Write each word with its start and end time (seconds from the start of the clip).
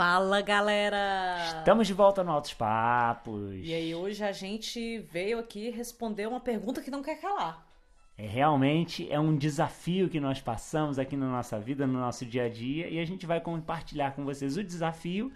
Fala 0.00 0.40
galera! 0.40 1.58
Estamos 1.58 1.86
de 1.86 1.92
volta 1.92 2.24
no 2.24 2.32
Altos 2.32 2.54
Papos. 2.54 3.60
E 3.62 3.74
aí, 3.74 3.94
hoje 3.94 4.24
a 4.24 4.32
gente 4.32 4.98
veio 5.00 5.38
aqui 5.38 5.68
responder 5.68 6.26
uma 6.26 6.40
pergunta 6.40 6.80
que 6.80 6.90
não 6.90 7.02
quer 7.02 7.20
calar. 7.20 7.66
É, 8.16 8.26
realmente 8.26 9.06
é 9.12 9.20
um 9.20 9.36
desafio 9.36 10.08
que 10.08 10.18
nós 10.18 10.40
passamos 10.40 10.98
aqui 10.98 11.18
na 11.18 11.26
nossa 11.26 11.60
vida, 11.60 11.86
no 11.86 12.00
nosso 12.00 12.24
dia 12.24 12.44
a 12.44 12.48
dia, 12.48 12.88
e 12.88 12.98
a 12.98 13.04
gente 13.04 13.26
vai 13.26 13.42
compartilhar 13.42 14.12
com 14.12 14.24
vocês 14.24 14.56
o 14.56 14.64
desafio 14.64 15.30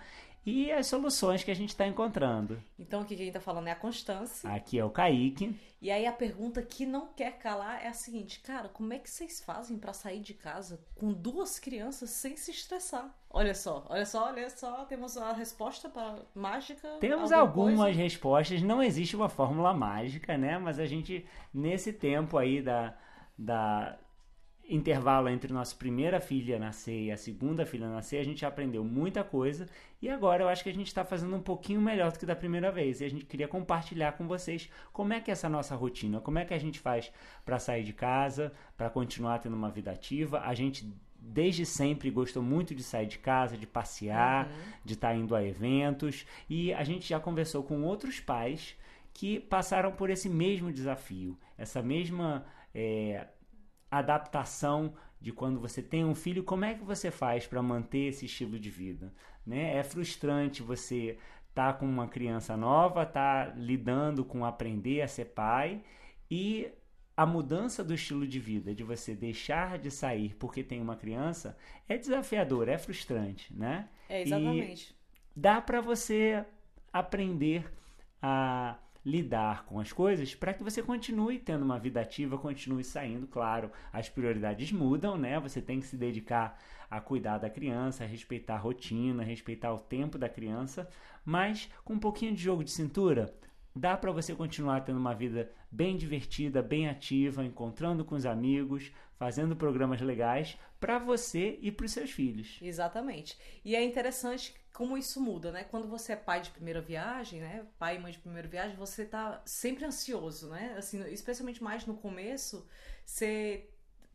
e 0.46 0.70
as 0.70 0.86
soluções 0.86 1.42
que 1.42 1.50
a 1.50 1.54
gente 1.54 1.70
está 1.70 1.86
encontrando. 1.86 2.62
Então, 2.78 3.00
aqui 3.00 3.16
quem 3.16 3.28
está 3.28 3.40
falando 3.40 3.68
é 3.68 3.70
a 3.70 3.76
Constância. 3.76 4.50
Aqui 4.50 4.78
é 4.78 4.84
o 4.84 4.90
Kaique. 4.90 5.58
E 5.80 5.90
aí, 5.90 6.06
a 6.06 6.12
pergunta 6.12 6.62
que 6.62 6.84
não 6.84 7.06
quer 7.08 7.38
calar 7.38 7.82
é 7.82 7.88
a 7.88 7.92
seguinte: 7.92 8.40
cara, 8.40 8.68
como 8.68 8.92
é 8.92 8.98
que 8.98 9.10
vocês 9.10 9.40
fazem 9.40 9.78
para 9.78 9.92
sair 9.92 10.20
de 10.20 10.34
casa 10.34 10.80
com 10.94 11.12
duas 11.12 11.58
crianças 11.58 12.10
sem 12.10 12.36
se 12.36 12.50
estressar? 12.50 13.14
Olha 13.30 13.54
só, 13.54 13.84
olha 13.88 14.06
só, 14.06 14.28
olha 14.28 14.48
só, 14.48 14.84
temos 14.84 15.16
a 15.16 15.32
resposta 15.32 15.88
para 15.88 16.18
mágica. 16.34 16.88
Temos 17.00 17.32
algumas 17.32 17.76
coisa? 17.76 17.98
respostas, 17.98 18.62
não 18.62 18.82
existe 18.82 19.16
uma 19.16 19.28
fórmula 19.28 19.74
mágica, 19.74 20.38
né? 20.38 20.56
Mas 20.56 20.78
a 20.78 20.86
gente, 20.86 21.26
nesse 21.52 21.92
tempo 21.92 22.38
aí 22.38 22.62
da, 22.62 22.96
da 23.36 23.98
intervalo 24.68 25.28
entre 25.28 25.52
nossa 25.52 25.74
primeira 25.76 26.20
filha 26.20 26.58
nascer 26.58 27.04
e 27.04 27.12
a 27.12 27.16
segunda 27.16 27.66
filha 27.66 27.88
nascer, 27.88 28.18
a 28.18 28.24
gente 28.24 28.46
aprendeu 28.46 28.82
muita 28.84 29.22
coisa 29.22 29.68
e 30.00 30.08
agora 30.08 30.42
eu 30.42 30.48
acho 30.48 30.62
que 30.62 30.70
a 30.70 30.74
gente 30.74 30.86
está 30.86 31.04
fazendo 31.04 31.36
um 31.36 31.40
pouquinho 31.40 31.80
melhor 31.80 32.10
do 32.12 32.18
que 32.18 32.26
da 32.26 32.36
primeira 32.36 32.70
vez. 32.70 33.00
E 33.00 33.04
a 33.04 33.08
gente 33.08 33.26
queria 33.26 33.48
compartilhar 33.48 34.12
com 34.12 34.26
vocês 34.26 34.70
como 34.92 35.12
é 35.12 35.20
que 35.20 35.30
é 35.30 35.32
essa 35.32 35.48
nossa 35.48 35.74
rotina, 35.74 36.20
como 36.20 36.38
é 36.38 36.44
que 36.44 36.54
a 36.54 36.58
gente 36.58 36.78
faz 36.78 37.12
para 37.44 37.58
sair 37.58 37.84
de 37.84 37.92
casa, 37.92 38.52
para 38.76 38.88
continuar 38.90 39.38
tendo 39.38 39.56
uma 39.56 39.70
vida 39.70 39.90
ativa. 39.90 40.40
A 40.40 40.54
gente 40.54 40.90
desde 41.18 41.64
sempre 41.64 42.10
gostou 42.10 42.42
muito 42.42 42.74
de 42.74 42.82
sair 42.82 43.06
de 43.06 43.18
casa, 43.18 43.56
de 43.56 43.66
passear, 43.66 44.46
uhum. 44.46 44.52
de 44.84 44.94
estar 44.94 45.08
tá 45.08 45.14
indo 45.14 45.34
a 45.34 45.42
eventos 45.42 46.26
e 46.48 46.72
a 46.74 46.84
gente 46.84 47.08
já 47.08 47.18
conversou 47.18 47.62
com 47.62 47.82
outros 47.82 48.20
pais 48.20 48.76
que 49.12 49.40
passaram 49.40 49.92
por 49.92 50.10
esse 50.10 50.28
mesmo 50.28 50.72
desafio, 50.72 51.38
essa 51.56 51.80
mesma 51.80 52.44
é, 52.74 53.28
adaptação 53.98 54.94
de 55.20 55.32
quando 55.32 55.58
você 55.58 55.82
tem 55.82 56.04
um 56.04 56.14
filho, 56.14 56.44
como 56.44 56.64
é 56.64 56.74
que 56.74 56.84
você 56.84 57.10
faz 57.10 57.46
para 57.46 57.62
manter 57.62 58.08
esse 58.08 58.26
estilo 58.26 58.58
de 58.58 58.70
vida? 58.70 59.12
Né? 59.46 59.76
É 59.76 59.82
frustrante 59.82 60.62
você 60.62 61.18
estar 61.48 61.72
tá 61.72 61.78
com 61.78 61.86
uma 61.86 62.08
criança 62.08 62.56
nova, 62.56 63.04
estar 63.04 63.46
tá 63.46 63.54
lidando 63.56 64.24
com 64.24 64.44
aprender 64.44 65.00
a 65.00 65.08
ser 65.08 65.26
pai 65.26 65.82
e 66.30 66.68
a 67.16 67.24
mudança 67.24 67.84
do 67.84 67.94
estilo 67.94 68.26
de 68.26 68.40
vida, 68.40 68.74
de 68.74 68.82
você 68.82 69.14
deixar 69.14 69.78
de 69.78 69.90
sair 69.90 70.34
porque 70.34 70.64
tem 70.64 70.80
uma 70.80 70.96
criança, 70.96 71.56
é 71.88 71.96
desafiador, 71.96 72.68
é 72.68 72.76
frustrante, 72.76 73.54
né? 73.54 73.88
É, 74.08 74.22
exatamente. 74.22 74.90
E 74.90 75.40
dá 75.40 75.60
para 75.60 75.80
você 75.80 76.44
aprender 76.92 77.72
a 78.20 78.76
lidar 79.04 79.66
com 79.66 79.78
as 79.78 79.92
coisas 79.92 80.34
para 80.34 80.54
que 80.54 80.62
você 80.62 80.82
continue 80.82 81.38
tendo 81.38 81.64
uma 81.64 81.78
vida 81.78 82.00
ativa, 82.00 82.38
continue 82.38 82.82
saindo, 82.82 83.26
claro. 83.26 83.70
As 83.92 84.08
prioridades 84.08 84.72
mudam, 84.72 85.18
né? 85.18 85.38
Você 85.40 85.60
tem 85.60 85.80
que 85.80 85.86
se 85.86 85.96
dedicar 85.96 86.58
a 86.90 87.00
cuidar 87.00 87.38
da 87.38 87.50
criança, 87.50 88.04
a 88.04 88.06
respeitar 88.06 88.54
a 88.54 88.58
rotina, 88.58 89.22
a 89.22 89.26
respeitar 89.26 89.72
o 89.72 89.78
tempo 89.78 90.16
da 90.16 90.28
criança, 90.28 90.88
mas 91.24 91.68
com 91.84 91.94
um 91.94 91.98
pouquinho 91.98 92.34
de 92.34 92.42
jogo 92.42 92.64
de 92.64 92.70
cintura, 92.70 93.34
dá 93.74 93.96
para 93.96 94.12
você 94.12 94.34
continuar 94.34 94.82
tendo 94.82 94.98
uma 94.98 95.14
vida 95.14 95.50
bem 95.70 95.96
divertida, 95.96 96.62
bem 96.62 96.88
ativa, 96.88 97.44
encontrando 97.44 98.04
com 98.04 98.14
os 98.14 98.24
amigos, 98.24 98.92
fazendo 99.16 99.56
programas 99.56 100.00
legais 100.00 100.56
para 100.78 100.98
você 100.98 101.58
e 101.60 101.72
para 101.72 101.86
os 101.86 101.92
seus 101.92 102.10
filhos. 102.10 102.58
Exatamente. 102.62 103.36
E 103.64 103.74
é 103.74 103.82
interessante 103.82 104.54
como 104.72 104.98
isso 104.98 105.20
muda, 105.20 105.50
né? 105.50 105.64
Quando 105.64 105.88
você 105.88 106.12
é 106.12 106.16
pai 106.16 106.40
de 106.40 106.50
primeira 106.50 106.80
viagem, 106.80 107.40
né? 107.40 107.66
Pai 107.78 107.96
e 107.96 107.98
mãe 107.98 108.12
de 108.12 108.18
primeira 108.18 108.48
viagem, 108.48 108.76
você 108.76 109.04
tá 109.04 109.40
sempre 109.44 109.84
ansioso, 109.84 110.48
né? 110.48 110.74
Assim, 110.76 111.02
especialmente 111.10 111.62
mais 111.62 111.86
no 111.86 111.94
começo, 111.94 112.66
você 113.04 113.68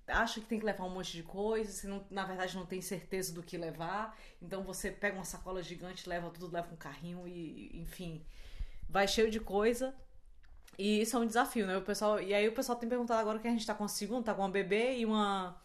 acha 0.08 0.40
que 0.42 0.48
tem 0.48 0.60
que 0.60 0.66
levar 0.66 0.86
um 0.86 0.90
monte 0.90 1.16
de 1.16 1.24
coisa, 1.24 1.72
você 1.72 1.88
não, 1.88 2.06
na 2.10 2.26
verdade 2.26 2.56
não 2.56 2.66
tem 2.66 2.82
certeza 2.82 3.34
do 3.34 3.44
que 3.44 3.58
levar, 3.58 4.18
então 4.42 4.64
você 4.64 4.92
pega 4.92 5.16
uma 5.16 5.24
sacola 5.24 5.62
gigante, 5.62 6.10
leva 6.10 6.30
tudo, 6.32 6.52
leva 6.52 6.74
um 6.74 6.78
carrinho 6.78 7.28
e, 7.28 7.80
enfim, 7.80 8.26
vai 8.90 9.08
cheio 9.08 9.30
de 9.30 9.40
coisa. 9.40 9.96
E 10.78 11.02
isso 11.02 11.16
é 11.16 11.20
um 11.20 11.28
desafio, 11.28 11.68
né? 11.68 11.78
O 11.78 11.82
pessoal, 11.82 12.22
e 12.22 12.34
aí 12.34 12.48
o 12.48 12.54
pessoal 12.54 12.78
tem 12.78 12.90
perguntado 12.90 13.20
agora 13.20 13.40
que 13.40 13.48
a 13.48 13.52
gente 13.52 13.66
tá 13.66 13.76
com 13.76 13.84
a 13.84 13.88
segunda, 13.88 14.24
tá 14.24 14.34
com 14.34 14.42
uma 14.42 14.50
bebê 14.50 14.98
e 14.98 15.06
uma 15.06 15.62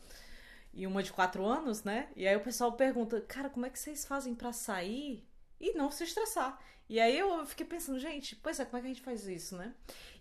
e 0.72 0.86
uma 0.86 1.02
de 1.02 1.12
quatro 1.12 1.46
anos, 1.46 1.84
né? 1.84 2.08
E 2.16 2.26
aí 2.26 2.36
o 2.36 2.40
pessoal 2.40 2.72
pergunta, 2.72 3.20
cara, 3.20 3.48
como 3.48 3.64
é 3.64 3.70
que 3.70 3.78
vocês 3.78 4.04
fazem 4.04 4.34
para 4.34 4.52
sair 4.52 5.24
e 5.60 5.72
não 5.74 5.90
se 5.90 6.02
estressar? 6.02 6.58
E 6.88 7.00
aí 7.00 7.18
eu 7.18 7.46
fiquei 7.46 7.64
pensando, 7.64 7.98
gente, 7.98 8.36
pois 8.36 8.60
é, 8.60 8.64
como 8.64 8.76
é 8.76 8.80
que 8.80 8.86
a 8.86 8.92
gente 8.92 9.02
faz 9.02 9.26
isso, 9.26 9.56
né? 9.56 9.72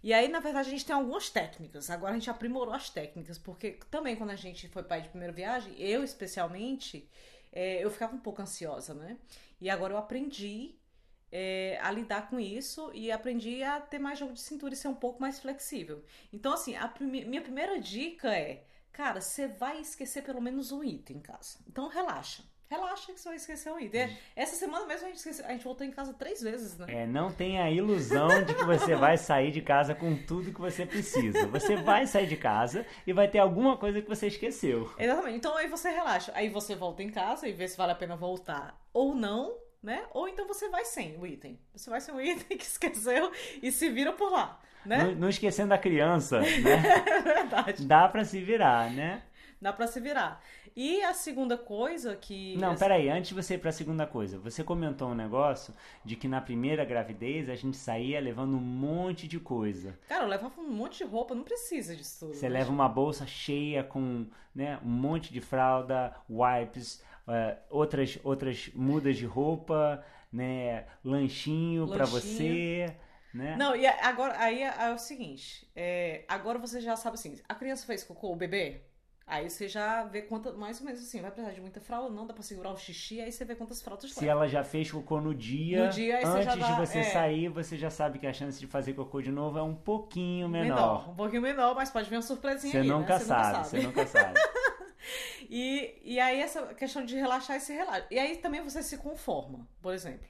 E 0.02 0.14
aí, 0.14 0.28
na 0.30 0.40
verdade, 0.40 0.68
a 0.68 0.72
gente 0.72 0.86
tem 0.86 0.96
algumas 0.96 1.30
técnicas. 1.30 1.90
Agora 1.90 2.12
a 2.12 2.16
gente 2.16 2.30
aprimorou 2.30 2.74
as 2.74 2.90
técnicas, 2.90 3.38
porque 3.38 3.80
também 3.90 4.16
quando 4.16 4.30
a 4.30 4.36
gente 4.36 4.70
foi 4.70 4.84
pai 4.84 5.02
de 5.02 5.10
primeira 5.10 5.34
viagem, 5.34 5.74
eu 5.78 6.04
especialmente, 6.04 7.10
é, 7.52 7.84
eu 7.84 7.90
ficava 7.92 8.16
um 8.16 8.20
pouco 8.20 8.42
ansiosa, 8.42 8.94
né? 8.94 9.18
E 9.60 9.70
agora 9.70 9.94
eu 9.94 9.98
aprendi 9.98 10.76
é, 11.34 11.80
a 11.82 11.90
lidar 11.90 12.30
com 12.30 12.40
isso 12.40 12.92
e 12.94 13.12
aprendi 13.12 13.64
a 13.64 13.82
ter 13.82 14.00
mais 14.00 14.20
jogo 14.20 14.34
de 14.34 14.40
cintura 14.40 14.74
e 14.74 14.78
ser 14.78 14.88
um 14.88 14.96
pouco 14.96 15.20
mais 15.20 15.40
flexível. 15.40 16.04
Então, 16.32 16.54
assim, 16.54 16.76
a 16.76 16.88
prime 16.88 17.26
minha 17.26 17.42
primeira 17.42 17.80
dica 17.80 18.34
é 18.34 18.64
Cara, 18.94 19.20
você 19.20 19.48
vai 19.48 19.80
esquecer 19.80 20.22
pelo 20.22 20.40
menos 20.40 20.72
um 20.72 20.84
item 20.84 21.18
em 21.18 21.20
casa. 21.20 21.58
Então 21.68 21.88
relaxa. 21.88 22.44
Relaxa 22.70 23.12
que 23.12 23.20
você 23.20 23.30
vai 23.30 23.36
esquecer 23.36 23.72
um 23.72 23.80
item. 23.80 24.08
Uhum. 24.08 24.18
Essa 24.36 24.56
semana 24.56 24.86
mesmo 24.86 25.06
a 25.06 25.10
gente, 25.10 25.18
esqueceu, 25.18 25.46
a 25.46 25.50
gente 25.50 25.64
voltou 25.64 25.86
em 25.86 25.92
casa 25.92 26.14
três 26.14 26.42
vezes, 26.42 26.78
né? 26.78 26.86
É, 26.88 27.08
não 27.08 27.32
tenha 27.32 27.64
a 27.64 27.72
ilusão 27.72 28.44
de 28.46 28.54
que 28.54 28.64
você 28.64 28.96
vai 28.96 29.18
sair 29.18 29.52
de 29.52 29.62
casa 29.62 29.96
com 29.96 30.16
tudo 30.16 30.54
que 30.54 30.62
você 30.62 30.86
precisa. 30.86 31.48
Você 31.48 31.76
vai 31.76 32.06
sair 32.06 32.28
de 32.28 32.38
casa 32.38 32.86
e 33.06 33.14
vai 33.14 33.28
ter 33.28 33.40
alguma 33.40 33.78
coisa 33.78 34.00
que 34.00 34.08
você 34.08 34.28
esqueceu. 34.28 34.92
Exatamente. 34.98 35.38
Então 35.38 35.58
aí 35.58 35.68
você 35.68 35.90
relaxa. 35.90 36.32
Aí 36.36 36.50
você 36.50 36.76
volta 36.76 37.02
em 37.02 37.10
casa 37.10 37.48
e 37.48 37.52
vê 37.52 37.68
se 37.68 37.76
vale 37.76 37.92
a 37.92 37.96
pena 37.96 38.16
voltar 38.16 38.80
ou 38.94 39.16
não, 39.16 39.58
né? 39.84 40.06
Ou 40.14 40.28
então 40.28 40.48
você 40.48 40.70
vai 40.70 40.86
sem 40.86 41.18
o 41.18 41.28
item. 41.28 41.60
Você 41.76 41.90
vai 41.90 42.00
sem 42.00 42.16
o 42.16 42.20
item 42.24 42.58
que 42.58 42.64
esqueceu 42.64 43.32
e 43.62 43.72
se 43.72 43.90
vira 43.90 44.14
por 44.14 44.32
lá. 44.32 44.60
Né? 44.86 45.04
Não, 45.04 45.16
não 45.16 45.30
esquecendo 45.30 45.70
da 45.70 45.78
criança, 45.78 46.40
né? 46.42 47.04
é 47.06 47.22
verdade. 47.22 47.86
Dá 47.86 48.08
para 48.08 48.24
se 48.26 48.42
virar, 48.42 48.90
né? 48.92 49.22
Dá 49.62 49.72
para 49.72 49.88
se 49.88 50.00
virar. 50.02 50.42
E 50.76 51.02
a 51.04 51.14
segunda 51.14 51.58
coisa 51.58 52.16
que. 52.18 52.58
Não, 52.58 52.76
peraí, 52.76 53.10
antes 53.10 53.30
de 53.30 53.36
você 53.36 53.54
ir 53.54 53.60
pra 53.60 53.72
segunda 53.72 54.06
coisa, 54.06 54.38
você 54.38 54.62
comentou 54.62 55.10
um 55.10 55.16
negócio 55.16 55.74
de 56.04 56.18
que 56.18 56.28
na 56.28 56.42
primeira 56.42 56.84
gravidez 56.84 57.48
a 57.48 57.56
gente 57.56 57.78
saía 57.78 58.20
levando 58.20 58.58
um 58.58 58.62
monte 58.62 59.26
de 59.26 59.40
coisa. 59.40 59.98
Cara, 60.10 60.26
eu 60.26 60.28
levava 60.28 60.60
um 60.60 60.70
monte 60.70 60.98
de 60.98 61.04
roupa, 61.06 61.34
não 61.34 61.44
precisa 61.44 61.96
disso 61.96 62.26
tudo. 62.26 62.34
Você 62.34 62.50
leva 62.50 62.72
uma 62.72 62.90
bolsa 62.90 63.26
cheia 63.26 63.84
com 63.84 64.26
né, 64.54 64.80
um 64.84 64.90
monte 64.90 65.32
de 65.32 65.40
fralda, 65.40 66.14
wipes, 66.30 67.02
uh, 67.28 67.58
outras, 67.70 68.18
outras 68.24 68.70
mudas 68.74 69.18
de 69.18 69.26
roupa, 69.26 70.04
né, 70.32 70.86
lanchinho, 71.04 71.86
lanchinho. 71.86 71.88
para 71.88 72.06
você. 72.06 72.96
Né? 73.34 73.56
Não, 73.58 73.76
e 73.76 73.86
agora 73.88 74.38
aí 74.38 74.62
é, 74.62 74.74
é 74.80 74.94
o 74.94 74.98
seguinte: 74.98 75.68
é, 75.76 76.24
agora 76.28 76.60
você 76.60 76.80
já 76.80 76.96
sabe 76.96 77.16
assim, 77.16 77.40
a 77.50 77.56
criança 77.56 77.86
fez 77.86 78.04
cocô, 78.04 78.32
o 78.32 78.36
bebê, 78.36 78.82
Aí 79.26 79.50
você 79.50 79.70
já 79.70 80.04
vê 80.04 80.22
quanto, 80.22 80.54
mais 80.58 80.80
ou 80.82 80.86
menos 80.86 81.02
assim, 81.02 81.22
vai 81.22 81.32
precisar 81.32 81.54
de 81.54 81.62
muita 81.62 81.80
fralda, 81.80 82.14
não 82.14 82.28
dá 82.28 82.34
pra 82.34 82.44
segurar 82.44 82.72
o 82.72 82.78
xixi, 82.78 83.22
aí 83.22 83.32
você 83.32 83.46
vê 83.46 83.56
quantas 83.56 83.82
fraldas 83.82 84.12
Se 84.12 84.28
ela 84.28 84.48
já 84.48 84.66
fez 84.66 84.92
cocô 84.92 85.22
no 85.22 85.34
dia, 85.34 85.86
no 85.86 85.92
dia 85.92 86.28
antes 86.28 86.46
dá, 86.46 86.56
de 86.56 86.74
você 86.74 87.00
é... 87.00 87.04
sair, 87.04 87.48
você 87.48 87.78
já 87.78 87.90
sabe 87.90 88.20
que 88.20 88.28
a 88.28 88.34
chance 88.34 88.60
de 88.60 88.68
fazer 88.68 88.94
cocô 88.94 89.22
de 89.22 89.32
novo 89.32 89.58
é 89.58 89.64
um 89.64 89.74
pouquinho 89.74 90.50
menor. 90.50 90.76
menor 90.76 91.10
um 91.10 91.16
pouquinho 91.16 91.42
menor, 91.42 91.74
mas 91.74 91.90
pode 91.90 92.10
vir 92.10 92.18
uma 92.18 92.22
surpresinha 92.22 92.74
você 92.74 92.80
aí, 92.80 92.88
nunca 92.88 93.14
né? 93.14 93.20
Você 93.20 93.26
sabe, 93.26 93.48
nunca 93.48 93.64
sabe, 93.64 93.68
você 93.70 93.82
nunca 93.82 94.08
sabe. 94.08 94.40
E, 95.50 96.00
e 96.04 96.20
aí 96.20 96.40
essa 96.40 96.74
questão 96.74 97.06
de 97.06 97.16
relaxar 97.16 97.58
e 97.58 97.60
se 97.60 97.74
relaxa. 97.74 98.08
E 98.10 98.20
aí 98.20 98.38
também 98.38 98.62
você 98.62 98.82
se 98.82 98.98
conforma, 98.98 99.68
por 99.82 99.94
exemplo. 99.94 100.28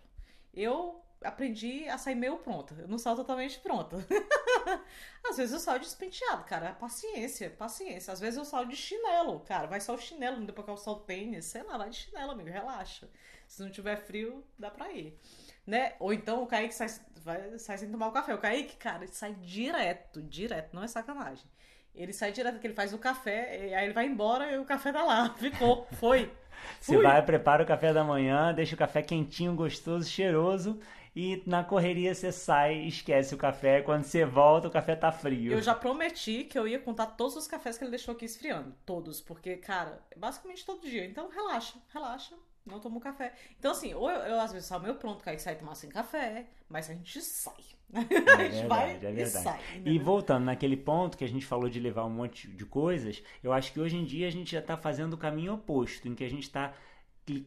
Eu 0.53 1.03
aprendi 1.23 1.87
a 1.87 1.97
sair 1.97 2.15
meio 2.15 2.37
pronta. 2.37 2.75
Eu 2.77 2.87
não 2.87 2.97
saio 2.97 3.15
totalmente 3.15 3.59
pronta. 3.59 3.97
Às 5.27 5.37
vezes 5.37 5.53
eu 5.53 5.59
saio 5.59 5.79
despenteado, 5.79 6.43
cara. 6.43 6.73
Paciência, 6.73 7.49
paciência. 7.49 8.11
Às 8.13 8.19
vezes 8.19 8.37
eu 8.37 8.45
saio 8.45 8.67
de 8.67 8.75
chinelo, 8.75 9.39
cara. 9.41 9.67
Vai 9.67 9.79
só 9.79 9.93
o 9.93 9.97
chinelo, 9.97 10.37
não 10.37 10.45
deu 10.45 10.53
pra 10.53 10.63
calçar 10.63 10.91
o 10.91 10.99
tênis. 10.99 11.45
Sei 11.45 11.63
lá, 11.63 11.77
vai 11.77 11.89
de 11.89 11.95
chinelo, 11.95 12.31
amigo. 12.31 12.49
Relaxa. 12.49 13.09
Se 13.47 13.61
não 13.61 13.71
tiver 13.71 13.95
frio, 13.97 14.43
dá 14.57 14.69
pra 14.69 14.91
ir. 14.91 15.17
Né? 15.65 15.95
Ou 15.99 16.13
então 16.13 16.43
o 16.43 16.47
Kaique 16.47 16.73
sai, 16.73 16.87
vai, 17.17 17.57
sai 17.57 17.77
sem 17.77 17.91
tomar 17.91 18.07
o 18.07 18.11
café. 18.11 18.33
O 18.33 18.39
Kaique, 18.39 18.75
cara, 18.75 19.07
sai 19.07 19.33
direto, 19.35 20.21
direto. 20.21 20.73
Não 20.75 20.83
é 20.83 20.87
sacanagem. 20.87 21.45
Ele 21.95 22.13
sai 22.13 22.31
direto, 22.31 22.59
que 22.59 22.67
ele 22.67 22.73
faz 22.73 22.93
o 22.93 22.97
café, 22.97 23.73
aí 23.75 23.85
ele 23.85 23.93
vai 23.93 24.05
embora 24.05 24.51
e 24.51 24.57
o 24.57 24.65
café 24.65 24.91
tá 24.91 25.03
lá. 25.03 25.29
Ficou, 25.37 25.87
foi. 25.99 26.31
Você 26.79 26.97
vai, 26.97 27.21
prepara 27.21 27.63
o 27.63 27.65
café 27.65 27.93
da 27.93 28.03
manhã, 28.03 28.53
deixa 28.53 28.75
o 28.75 28.77
café 28.77 29.01
quentinho, 29.01 29.53
gostoso, 29.53 30.09
cheiroso 30.09 30.79
e 31.15 31.43
na 31.45 31.63
correria 31.63 32.13
você 32.13 32.31
sai, 32.31 32.87
esquece 32.87 33.35
o 33.35 33.37
café. 33.37 33.81
Quando 33.81 34.03
você 34.03 34.25
volta, 34.25 34.67
o 34.67 34.71
café 34.71 34.95
tá 34.95 35.11
frio. 35.11 35.51
Eu 35.51 35.61
já 35.61 35.75
prometi 35.75 36.43
que 36.43 36.57
eu 36.57 36.67
ia 36.67 36.79
contar 36.79 37.05
todos 37.07 37.35
os 37.35 37.47
cafés 37.47 37.77
que 37.77 37.83
ele 37.83 37.91
deixou 37.91 38.15
aqui 38.15 38.25
esfriando. 38.25 38.73
Todos, 38.85 39.21
porque, 39.21 39.57
cara, 39.57 40.01
é 40.09 40.17
basicamente 40.17 40.65
todo 40.65 40.81
dia. 40.81 41.05
Então 41.05 41.29
relaxa, 41.29 41.75
relaxa. 41.93 42.35
Não 42.65 42.79
tomo 42.79 42.99
café. 42.99 43.33
Então, 43.59 43.71
assim, 43.71 43.93
ou 43.93 44.09
eu, 44.09 44.19
eu 44.21 44.39
às 44.39 44.51
vezes 44.53 44.67
saio 44.67 44.81
meio 44.81 44.95
pronto, 44.95 45.21
Kaique 45.23 45.41
sai 45.41 45.55
tomar 45.55 45.75
sem 45.75 45.89
café, 45.89 46.45
mas 46.69 46.89
a 46.89 46.93
gente 46.93 47.21
sai. 47.21 47.53
É 47.93 48.31
a 48.31 48.49
gente 48.49 48.67
vai 48.67 48.87
verdade, 48.97 49.05
é 49.05 49.09
e 49.11 49.13
verdade. 49.13 49.43
sai. 49.43 49.59
E 49.75 49.79
entendeu? 49.79 50.03
voltando 50.03 50.45
naquele 50.45 50.77
ponto 50.77 51.17
que 51.17 51.23
a 51.23 51.27
gente 51.27 51.45
falou 51.45 51.69
de 51.69 51.79
levar 51.79 52.05
um 52.05 52.09
monte 52.09 52.47
de 52.47 52.65
coisas, 52.65 53.21
eu 53.43 53.53
acho 53.53 53.71
que 53.71 53.79
hoje 53.79 53.95
em 53.97 54.03
dia 54.05 54.27
a 54.27 54.31
gente 54.31 54.51
já 54.51 54.59
está 54.59 54.75
fazendo 54.77 55.13
o 55.13 55.17
caminho 55.17 55.53
oposto, 55.53 56.07
em 56.07 56.15
que 56.15 56.23
a 56.23 56.29
gente 56.29 56.43
está 56.43 56.73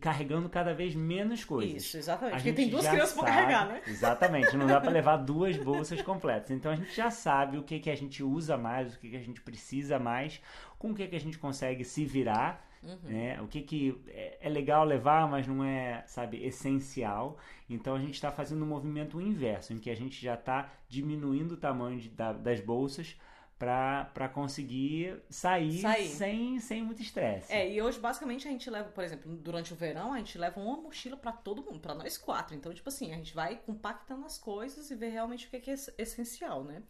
carregando 0.00 0.48
cada 0.48 0.72
vez 0.72 0.94
menos 0.94 1.44
coisas. 1.44 1.82
Isso, 1.82 1.96
exatamente. 1.98 2.34
A 2.34 2.36
Porque 2.38 2.52
tem 2.52 2.68
duas 2.70 2.86
crianças 2.86 3.12
pra 3.12 3.24
sabe- 3.24 3.36
carregar, 3.36 3.66
né? 3.68 3.82
Exatamente, 3.86 4.56
não 4.56 4.66
dá 4.66 4.80
para 4.80 4.90
levar 4.92 5.16
duas 5.18 5.56
bolsas 5.56 6.00
completas. 6.02 6.50
Então 6.50 6.70
a 6.72 6.76
gente 6.76 6.94
já 6.94 7.10
sabe 7.10 7.58
o 7.58 7.62
que, 7.62 7.78
que 7.80 7.90
a 7.90 7.96
gente 7.96 8.22
usa 8.22 8.56
mais, 8.56 8.94
o 8.94 8.98
que, 8.98 9.10
que 9.10 9.16
a 9.16 9.20
gente 9.22 9.40
precisa 9.40 9.98
mais, 9.98 10.40
com 10.78 10.92
o 10.92 10.94
que, 10.94 11.06
que 11.06 11.16
a 11.16 11.20
gente 11.20 11.38
consegue 11.38 11.84
se 11.84 12.04
virar, 12.06 12.65
Uhum. 12.82 12.98
né? 13.04 13.40
O 13.42 13.48
que, 13.48 13.62
que 13.62 14.00
é 14.08 14.38
é 14.40 14.48
legal 14.48 14.84
levar, 14.84 15.28
mas 15.28 15.46
não 15.46 15.64
é, 15.64 16.04
sabe, 16.06 16.44
essencial. 16.44 17.38
Então 17.68 17.94
a 17.94 17.98
gente 18.00 18.14
está 18.14 18.30
fazendo 18.30 18.64
um 18.64 18.68
movimento 18.68 19.20
inverso, 19.20 19.72
em 19.72 19.78
que 19.78 19.90
a 19.90 19.94
gente 19.96 20.20
já 20.22 20.34
está 20.34 20.70
diminuindo 20.88 21.52
o 21.52 21.56
tamanho 21.56 21.98
de- 21.98 22.08
da- 22.10 22.32
das 22.32 22.60
bolsas 22.60 23.16
para 23.58 24.28
conseguir 24.34 25.18
sair, 25.30 25.80
Sair. 25.80 26.08
Sem, 26.08 26.60
sem 26.60 26.82
muito 26.84 27.00
estresse. 27.00 27.50
É, 27.50 27.68
e 27.72 27.80
hoje 27.80 27.98
basicamente 27.98 28.46
a 28.46 28.50
gente 28.50 28.68
leva, 28.68 28.90
por 28.90 29.02
exemplo, 29.02 29.34
durante 29.34 29.72
o 29.72 29.76
verão, 29.76 30.12
a 30.12 30.18
gente 30.18 30.36
leva 30.36 30.60
uma 30.60 30.76
mochila 30.76 31.16
pra 31.16 31.32
todo 31.32 31.62
mundo, 31.62 31.80
pra 31.80 31.94
nós 31.94 32.18
quatro. 32.18 32.54
Então, 32.54 32.72
tipo 32.74 32.88
assim, 32.90 33.12
a 33.12 33.16
gente 33.16 33.34
vai 33.34 33.56
compactando 33.56 34.26
as 34.26 34.36
coisas 34.36 34.90
e 34.90 34.94
ver 34.94 35.08
realmente 35.08 35.46
o 35.46 35.50
que 35.50 35.56
é, 35.56 35.60
que 35.60 35.70
é 35.70 35.72
ess- 35.74 35.94
essencial, 35.96 36.62
né? 36.64 36.82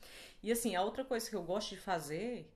E 0.43 0.51
assim, 0.51 0.75
a 0.75 0.83
outra 0.83 1.05
coisa 1.05 1.31
que 1.31 1.37
eu 1.37 1.43
gosto 1.45 1.71
de 1.71 1.81
fazer 1.81 2.53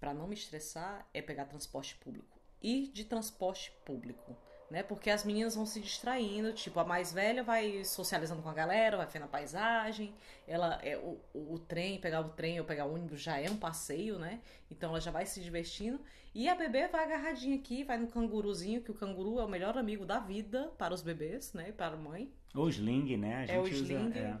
pra 0.00 0.12
não 0.12 0.26
me 0.26 0.34
estressar 0.34 1.06
é 1.14 1.22
pegar 1.22 1.44
transporte 1.44 1.94
público. 1.96 2.35
Ir 2.62 2.88
de 2.92 3.04
transporte 3.04 3.72
público. 3.84 4.36
Né? 4.70 4.82
Porque 4.82 5.10
as 5.10 5.24
meninas 5.24 5.54
vão 5.54 5.64
se 5.64 5.80
distraindo, 5.80 6.52
tipo, 6.52 6.80
a 6.80 6.84
mais 6.84 7.12
velha 7.12 7.44
vai 7.44 7.84
socializando 7.84 8.42
com 8.42 8.48
a 8.48 8.52
galera, 8.54 8.96
vai 8.96 9.06
vendo 9.06 9.22
a 9.22 9.28
paisagem, 9.28 10.12
ela 10.44 10.80
é 10.82 10.98
o, 10.98 11.20
o, 11.32 11.56
trem, 11.58 12.00
pegar 12.00 12.20
o 12.20 12.30
trem 12.30 12.58
ou 12.58 12.66
pegar 12.66 12.84
o 12.84 12.92
ônibus 12.92 13.20
já 13.20 13.38
é 13.38 13.48
um 13.48 13.56
passeio, 13.56 14.18
né? 14.18 14.40
Então 14.68 14.90
ela 14.90 15.00
já 15.00 15.12
vai 15.12 15.24
se 15.24 15.40
divertindo. 15.40 16.00
E 16.34 16.48
a 16.48 16.54
bebê 16.56 16.88
vai 16.88 17.04
agarradinha 17.04 17.56
aqui, 17.56 17.84
vai 17.84 17.96
no 17.96 18.08
canguruzinho, 18.08 18.82
que 18.82 18.90
o 18.90 18.94
canguru 18.94 19.38
é 19.38 19.44
o 19.44 19.48
melhor 19.48 19.78
amigo 19.78 20.04
da 20.04 20.18
vida 20.18 20.72
para 20.76 20.92
os 20.92 21.00
bebês, 21.00 21.52
né? 21.52 21.68
E 21.68 21.72
para 21.72 21.94
a 21.94 21.96
mãe. 21.96 22.32
O 22.52 22.68
sling, 22.68 23.16
né? 23.16 23.36
A 23.36 23.46
gente 23.46 23.54
É 23.54 23.58
o 23.58 23.62
usa, 23.62 23.72
sling. 23.72 24.38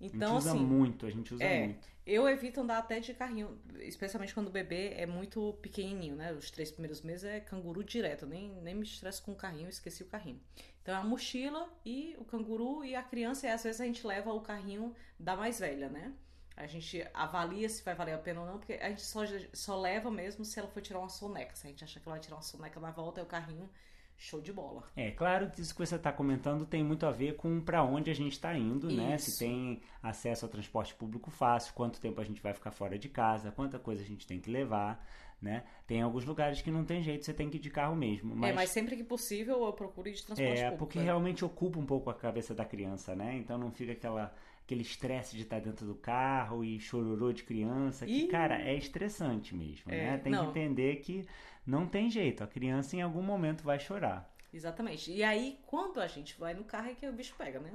É. 0.00 0.16
a 0.16 0.16
Então, 0.16 0.28
gente 0.28 0.38
usa 0.38 0.52
assim, 0.52 0.64
muito, 0.64 1.06
a 1.06 1.10
gente 1.10 1.34
usa 1.34 1.48
é, 1.48 1.58
muito. 1.58 1.88
eu 2.06 2.28
evito 2.28 2.60
andar 2.60 2.78
até 2.78 3.00
de 3.00 3.12
carrinho, 3.14 3.58
especialmente 3.80 4.34
quando 4.34 4.48
o 4.48 4.50
bebê 4.50 4.90
é 4.94 5.06
muito 5.06 5.54
pequenininho, 5.62 6.16
né? 6.16 6.32
Os 6.32 6.50
três 6.50 6.70
primeiros 6.70 7.02
meses 7.02 7.24
é 7.24 7.40
canguru 7.40 7.82
direto, 7.84 8.26
nem, 8.26 8.50
nem 8.62 8.74
me 8.74 8.84
estresso 8.84 9.22
com 9.22 9.32
o 9.32 9.36
carrinho, 9.36 9.68
esqueci 9.68 10.02
o 10.02 10.06
carrinho. 10.06 10.40
Então 10.82 10.94
é 10.94 10.98
a 10.98 11.04
mochila 11.04 11.68
e 11.84 12.14
o 12.18 12.24
canguru 12.24 12.84
e 12.84 12.94
a 12.94 13.02
criança, 13.02 13.46
e 13.46 13.50
às 13.50 13.62
vezes 13.64 13.80
a 13.80 13.84
gente 13.84 14.06
leva 14.06 14.32
o 14.32 14.40
carrinho 14.40 14.94
da 15.18 15.36
mais 15.36 15.58
velha, 15.60 15.88
né? 15.88 16.14
A 16.56 16.66
gente 16.66 17.06
avalia 17.12 17.68
se 17.68 17.82
vai 17.82 17.94
valer 17.94 18.14
a 18.14 18.18
pena 18.18 18.40
ou 18.40 18.46
não, 18.46 18.58
porque 18.58 18.74
a 18.74 18.88
gente 18.88 19.02
só, 19.02 19.20
só 19.52 19.78
leva 19.78 20.10
mesmo 20.10 20.44
se 20.44 20.58
ela 20.58 20.68
for 20.68 20.80
tirar 20.80 21.00
uma 21.00 21.08
soneca. 21.08 21.54
Se 21.54 21.66
a 21.66 21.70
gente 21.70 21.84
achar 21.84 22.00
que 22.00 22.08
ela 22.08 22.14
vai 22.16 22.20
tirar 22.22 22.36
uma 22.36 22.42
soneca 22.42 22.80
na 22.80 22.90
volta, 22.90 23.20
é 23.20 23.24
o 23.24 23.26
carrinho 23.26 23.68
show 24.16 24.40
de 24.40 24.52
bola. 24.52 24.82
É, 24.96 25.10
claro 25.10 25.50
que 25.50 25.60
isso 25.60 25.74
que 25.74 25.84
você 25.84 25.96
está 25.96 26.10
comentando 26.12 26.64
tem 26.64 26.82
muito 26.82 27.04
a 27.06 27.10
ver 27.10 27.36
com 27.36 27.60
para 27.60 27.82
onde 27.82 28.10
a 28.10 28.14
gente 28.14 28.32
está 28.32 28.56
indo, 28.56 28.90
né? 28.90 29.18
Se 29.18 29.30
Isso. 29.30 29.38
tem 29.40 29.80
acesso 30.02 30.44
ao 30.46 30.50
transporte 30.50 30.94
público 30.94 31.30
fácil, 31.30 31.74
quanto 31.74 32.00
tempo 32.00 32.20
a 32.20 32.24
gente 32.24 32.40
vai 32.40 32.54
ficar 32.54 32.70
fora 32.70 32.98
de 32.98 33.08
casa, 33.08 33.50
quanta 33.52 33.78
coisa 33.78 34.02
a 34.02 34.06
gente 34.06 34.26
tem 34.26 34.40
que 34.40 34.50
levar, 34.50 35.04
né? 35.40 35.64
Tem 35.86 36.00
alguns 36.00 36.24
lugares 36.24 36.62
que 36.62 36.70
não 36.70 36.84
tem 36.84 37.02
jeito, 37.02 37.24
você 37.24 37.34
tem 37.34 37.50
que 37.50 37.58
ir 37.58 37.60
de 37.60 37.70
carro 37.70 37.94
mesmo. 37.94 38.34
Mas, 38.34 38.50
É, 38.50 38.52
mas 38.54 38.70
sempre 38.70 38.96
que 38.96 39.04
possível 39.04 39.64
eu 39.64 39.72
procuro 39.72 40.08
ir 40.08 40.14
de 40.14 40.24
transporte 40.24 40.50
é, 40.52 40.70
público. 40.70 40.78
porque 40.78 40.98
né? 40.98 41.04
realmente 41.04 41.44
ocupa 41.44 41.78
um 41.78 41.86
pouco 41.86 42.08
a 42.08 42.14
cabeça 42.14 42.54
da 42.54 42.64
criança, 42.64 43.14
né? 43.14 43.36
Então 43.36 43.58
não 43.58 43.70
fica 43.70 43.92
aquela 43.92 44.34
aquele 44.66 44.82
estresse 44.82 45.36
de 45.36 45.42
estar 45.42 45.60
dentro 45.60 45.86
do 45.86 45.94
carro 45.94 46.64
e 46.64 46.80
chororô 46.80 47.32
de 47.32 47.44
criança, 47.44 48.04
que, 48.04 48.24
Ih. 48.24 48.26
cara, 48.28 48.60
é 48.60 48.74
estressante 48.74 49.54
mesmo, 49.54 49.92
É, 49.92 49.96
né? 50.10 50.18
Tem 50.18 50.32
não. 50.32 50.52
que 50.52 50.58
entender 50.58 50.96
que 50.96 51.24
não 51.64 51.86
tem 51.86 52.10
jeito, 52.10 52.42
a 52.42 52.48
criança 52.48 52.96
em 52.96 53.00
algum 53.00 53.22
momento 53.22 53.62
vai 53.62 53.78
chorar. 53.78 54.28
Exatamente. 54.52 55.12
E 55.12 55.22
aí, 55.22 55.60
quando 55.66 56.00
a 56.00 56.08
gente 56.08 56.36
vai 56.38 56.52
no 56.52 56.64
carro, 56.64 56.90
é 56.90 56.94
que 56.94 57.06
o 57.06 57.12
bicho 57.12 57.34
pega, 57.38 57.60
né? 57.60 57.72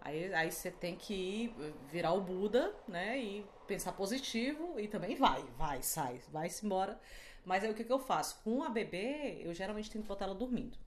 Aí, 0.00 0.32
aí 0.32 0.52
você 0.52 0.70
tem 0.70 0.94
que 0.96 1.12
ir, 1.12 1.54
virar 1.90 2.12
o 2.12 2.20
Buda, 2.20 2.74
né? 2.86 3.18
E 3.18 3.44
pensar 3.66 3.92
positivo 3.92 4.78
e 4.78 4.86
também 4.86 5.16
vai, 5.16 5.42
vai, 5.58 5.82
sai, 5.82 6.20
vai-se 6.30 6.64
embora. 6.64 6.98
Mas 7.44 7.64
aí 7.64 7.70
o 7.70 7.74
que, 7.74 7.82
que 7.84 7.92
eu 7.92 7.98
faço? 7.98 8.40
Com 8.44 8.62
a 8.62 8.68
bebê, 8.68 9.40
eu 9.42 9.52
geralmente 9.52 9.90
tento 9.90 10.06
botar 10.06 10.26
ela 10.26 10.34
dormindo, 10.34 10.78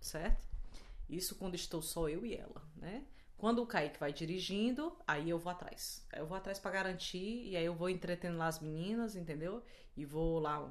certo? 0.00 0.42
Isso 1.08 1.36
quando 1.36 1.54
estou 1.54 1.80
só 1.80 2.08
eu 2.08 2.26
e 2.26 2.34
ela, 2.34 2.62
né? 2.76 3.04
Quando 3.38 3.62
o 3.62 3.66
Kaique 3.66 4.00
vai 4.00 4.12
dirigindo, 4.12 4.92
aí 5.06 5.30
eu 5.30 5.38
vou 5.38 5.50
atrás. 5.52 6.04
Aí 6.12 6.18
eu 6.18 6.26
vou 6.26 6.36
atrás 6.36 6.58
pra 6.58 6.72
garantir, 6.72 7.48
e 7.48 7.56
aí 7.56 7.64
eu 7.64 7.72
vou 7.72 7.88
entretendo 7.88 8.36
lá 8.36 8.48
as 8.48 8.58
meninas, 8.58 9.14
entendeu? 9.14 9.62
E 9.96 10.04
vou 10.04 10.40
lá 10.40 10.68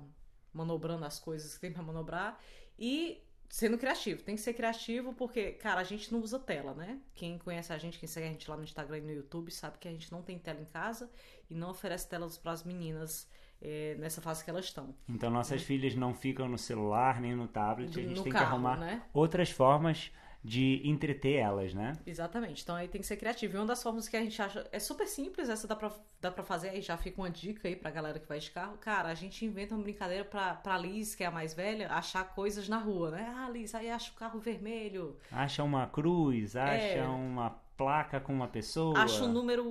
manobrando 0.53 1.05
as 1.05 1.17
coisas 1.17 1.55
que 1.55 1.61
tem 1.61 1.71
pra 1.71 1.81
manobrar. 1.81 2.37
E 2.77 3.23
sendo 3.49 3.77
criativo, 3.77 4.21
tem 4.21 4.35
que 4.35 4.41
ser 4.41 4.53
criativo 4.53 5.13
porque, 5.13 5.53
cara, 5.53 5.79
a 5.79 5.83
gente 5.85 6.11
não 6.11 6.19
usa 6.19 6.37
tela, 6.37 6.73
né? 6.73 6.99
Quem 7.15 7.37
conhece 7.37 7.71
a 7.71 7.77
gente, 7.77 7.97
quem 7.97 8.07
segue 8.07 8.27
a 8.27 8.31
gente 8.31 8.49
lá 8.49 8.57
no 8.57 8.63
Instagram 8.63 8.97
e 8.97 9.01
no 9.01 9.13
YouTube, 9.13 9.49
sabe 9.49 9.77
que 9.77 9.87
a 9.87 9.91
gente 9.91 10.11
não 10.11 10.21
tem 10.21 10.37
tela 10.37 10.59
em 10.59 10.65
casa 10.65 11.09
e 11.49 11.55
não 11.55 11.69
oferece 11.69 12.09
telas 12.09 12.37
pras 12.37 12.65
meninas 12.65 13.29
eh, 13.61 13.95
nessa 13.97 14.21
fase 14.21 14.43
que 14.43 14.49
elas 14.49 14.65
estão. 14.65 14.93
Então 15.07 15.29
nossas 15.29 15.61
filhas 15.61 15.95
não 15.95 16.13
ficam 16.13 16.49
no 16.49 16.57
celular 16.57 17.21
nem 17.21 17.33
no 17.33 17.47
tablet, 17.47 17.97
a 17.97 18.01
gente. 18.01 18.17
No 18.17 18.23
tem 18.23 18.31
que 18.33 18.37
carro, 18.37 18.55
arrumar 18.55 18.77
né? 18.77 19.03
outras 19.13 19.49
formas 19.49 20.11
de 20.43 20.81
entreter 20.87 21.35
elas, 21.35 21.73
né? 21.73 21.93
Exatamente. 22.05 22.63
Então 22.63 22.75
aí 22.75 22.87
tem 22.87 23.01
que 23.01 23.07
ser 23.07 23.17
criativo. 23.17 23.55
E 23.55 23.59
uma 23.59 23.65
das 23.65 23.83
formas 23.83 24.07
que 24.07 24.15
a 24.15 24.21
gente 24.21 24.41
acha 24.41 24.67
é 24.71 24.79
super 24.79 25.07
simples, 25.07 25.49
essa 25.49 25.67
dá 25.67 25.75
pra, 25.75 25.91
dá 26.21 26.31
pra 26.31 26.43
fazer, 26.43 26.69
aí 26.69 26.81
já 26.81 26.95
fica 26.97 27.21
uma 27.21 27.29
dica 27.29 27.67
aí 27.67 27.75
pra 27.75 27.91
galera 27.91 28.19
que 28.19 28.27
vai 28.27 28.39
de 28.39 28.49
carro. 28.51 28.77
Cara, 28.77 29.09
a 29.09 29.15
gente 29.15 29.43
inventa 29.45 29.75
uma 29.75 29.83
brincadeira 29.83 30.23
pra, 30.23 30.53
pra 30.55 30.77
Liz, 30.77 31.15
que 31.15 31.23
é 31.23 31.27
a 31.27 31.31
mais 31.31 31.53
velha, 31.53 31.91
achar 31.91 32.23
coisas 32.33 32.69
na 32.69 32.77
rua, 32.77 33.11
né? 33.11 33.33
Ah, 33.37 33.49
Liz, 33.49 33.75
aí 33.75 33.89
acha 33.89 34.11
o 34.11 34.15
carro 34.15 34.39
vermelho, 34.39 35.17
Acha 35.31 35.63
uma 35.63 35.85
cruz, 35.87 36.55
acha 36.55 36.71
É. 36.81 37.03
uma 37.07 37.49
placa 37.77 38.19
com 38.19 38.33
uma 38.33 38.47
pessoa. 38.47 38.97
acha 38.97 39.23
o 39.23 39.27
número, 39.27 39.65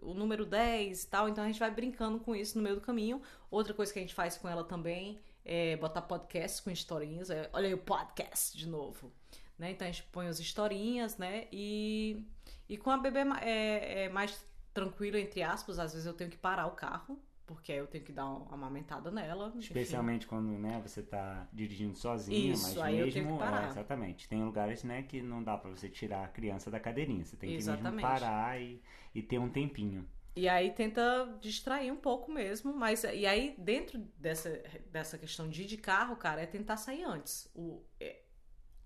o 0.00 0.14
número 0.14 0.46
10 0.46 1.02
e 1.02 1.06
tal. 1.08 1.28
Então 1.28 1.44
a 1.44 1.46
gente 1.46 1.58
vai 1.60 1.70
brincando 1.70 2.18
com 2.20 2.34
isso 2.34 2.56
no 2.56 2.62
meio 2.64 2.76
do 2.76 2.80
caminho. 2.80 3.20
Outra 3.50 3.74
coisa 3.74 3.92
que 3.92 3.98
a 3.98 4.02
gente 4.02 4.14
faz 4.14 4.38
com 4.38 4.48
ela 4.48 4.64
também 4.64 5.20
é 5.44 5.76
botar 5.76 6.00
podcast 6.02 6.62
com 6.62 6.70
historinhas. 6.70 7.28
É, 7.28 7.50
olha 7.52 7.66
aí 7.66 7.74
o 7.74 7.78
podcast 7.78 8.56
de 8.56 8.66
novo. 8.66 9.12
Né? 9.58 9.72
Então 9.72 9.86
a 9.86 9.90
gente 9.90 10.04
põe 10.04 10.26
as 10.26 10.38
historinhas, 10.40 11.16
né? 11.18 11.46
E, 11.52 12.24
e 12.68 12.76
com 12.76 12.90
a 12.90 12.98
bebê 12.98 13.20
é, 13.40 14.04
é 14.04 14.08
mais 14.08 14.44
tranquilo, 14.74 15.16
entre 15.16 15.42
aspas. 15.42 15.78
Às 15.78 15.92
vezes 15.92 16.06
eu 16.06 16.14
tenho 16.14 16.30
que 16.30 16.36
parar 16.36 16.66
o 16.66 16.72
carro, 16.72 17.18
porque 17.46 17.72
aí 17.72 17.78
eu 17.78 17.86
tenho 17.86 18.04
que 18.04 18.12
dar 18.12 18.26
uma 18.26 18.54
amamentada 18.54 19.10
nela. 19.10 19.48
enfim. 19.48 19.60
Especialmente 19.60 20.26
quando 20.26 20.48
né, 20.58 20.80
você 20.84 21.02
tá 21.02 21.46
dirigindo 21.52 21.94
sozinho, 21.96 22.52
Isso, 22.54 22.62
mas 22.62 22.78
aí 22.78 22.98
eu 22.98 23.06
mesmo. 23.06 23.12
tenho 23.22 23.32
que 23.32 23.38
parar. 23.38 23.64
é, 23.64 23.70
exatamente. 23.70 24.28
Tem 24.28 24.42
lugares 24.44 24.82
né, 24.84 25.02
que 25.02 25.20
não 25.22 25.42
dá 25.42 25.56
pra 25.56 25.70
você 25.70 25.88
tirar 25.88 26.24
a 26.24 26.28
criança 26.28 26.70
da 26.70 26.80
cadeirinha. 26.80 27.24
Você 27.24 27.36
tem 27.36 27.50
que 27.50 27.56
mesmo 27.56 27.72
Exatamente. 27.72 28.00
parar 28.02 28.60
e, 28.60 28.82
e 29.14 29.22
ter 29.22 29.38
um 29.38 29.48
tempinho. 29.50 30.08
E 30.34 30.48
aí 30.48 30.70
tenta 30.72 31.36
distrair 31.42 31.90
um 31.92 31.96
pouco 31.96 32.32
mesmo, 32.32 32.72
mas 32.72 33.04
e 33.04 33.26
aí 33.26 33.54
dentro 33.58 33.98
dessa, 34.16 34.62
dessa 34.90 35.18
questão 35.18 35.46
de 35.48 35.62
ir 35.62 35.66
de 35.66 35.76
carro, 35.76 36.16
cara, 36.16 36.40
é 36.40 36.46
tentar 36.46 36.78
sair 36.78 37.04
antes. 37.04 37.50
O, 37.54 37.82
é- 38.00 38.21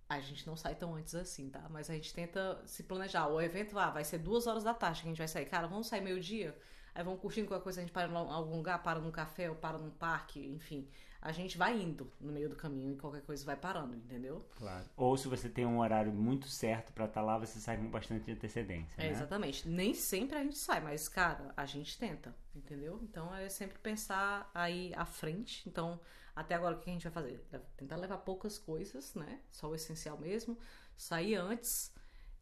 a 0.08 0.20
gente 0.20 0.46
não 0.46 0.56
sai 0.56 0.74
tão 0.74 0.94
antes 0.94 1.14
assim, 1.14 1.50
tá? 1.50 1.66
Mas 1.68 1.90
a 1.90 1.94
gente 1.94 2.14
tenta 2.14 2.60
se 2.64 2.82
planejar. 2.84 3.26
O 3.28 3.40
evento 3.40 3.78
ah, 3.78 3.90
vai 3.90 4.04
ser 4.04 4.18
duas 4.18 4.46
horas 4.46 4.62
da 4.62 4.72
tarde 4.72 5.02
que 5.02 5.08
a 5.08 5.10
gente 5.10 5.18
vai 5.18 5.28
sair. 5.28 5.46
Cara, 5.46 5.66
vamos 5.66 5.88
sair 5.88 6.00
meio-dia? 6.00 6.56
Aí 6.94 7.04
vamos 7.04 7.20
curtindo 7.20 7.46
qualquer 7.46 7.62
coisa, 7.62 7.80
a 7.80 7.82
gente 7.82 7.92
para 7.92 8.08
em 8.08 8.16
algum 8.16 8.56
lugar, 8.56 8.82
para 8.82 8.98
num 8.98 9.10
café 9.10 9.50
ou 9.50 9.56
para 9.56 9.76
num 9.76 9.90
parque, 9.90 10.40
enfim. 10.46 10.88
A 11.20 11.30
gente 11.32 11.58
vai 11.58 11.78
indo 11.78 12.10
no 12.20 12.32
meio 12.32 12.48
do 12.48 12.56
caminho 12.56 12.92
e 12.92 12.96
qualquer 12.96 13.20
coisa 13.20 13.44
vai 13.44 13.56
parando, 13.56 13.94
entendeu? 13.96 14.46
Claro. 14.56 14.86
Ou 14.96 15.16
se 15.16 15.28
você 15.28 15.48
tem 15.48 15.66
um 15.66 15.80
horário 15.80 16.12
muito 16.12 16.48
certo 16.48 16.92
pra 16.92 17.06
estar 17.06 17.20
lá, 17.20 17.36
você 17.36 17.58
sai 17.58 17.76
com 17.76 17.90
bastante 17.90 18.30
antecedência. 18.30 18.94
É, 18.96 19.06
né? 19.06 19.10
exatamente. 19.10 19.68
Nem 19.68 19.92
sempre 19.92 20.38
a 20.38 20.42
gente 20.42 20.56
sai, 20.56 20.80
mas, 20.80 21.08
cara, 21.08 21.52
a 21.56 21.66
gente 21.66 21.98
tenta, 21.98 22.34
entendeu? 22.54 23.00
Então 23.02 23.34
é 23.34 23.48
sempre 23.48 23.76
pensar 23.78 24.48
aí 24.54 24.94
à 24.94 25.04
frente. 25.04 25.68
Então, 25.68 26.00
até 26.36 26.54
agora 26.54 26.76
o 26.76 26.80
que 26.80 26.90
a 26.90 26.92
gente 26.92 27.04
vai 27.04 27.12
fazer? 27.12 27.44
Tentar 27.76 27.96
levar 27.96 28.18
poucas 28.18 28.58
coisas, 28.58 29.14
né? 29.14 29.40
Só 29.50 29.68
o 29.70 29.74
essencial 29.74 30.18
mesmo. 30.18 30.58
Sair 30.96 31.36
antes. 31.36 31.92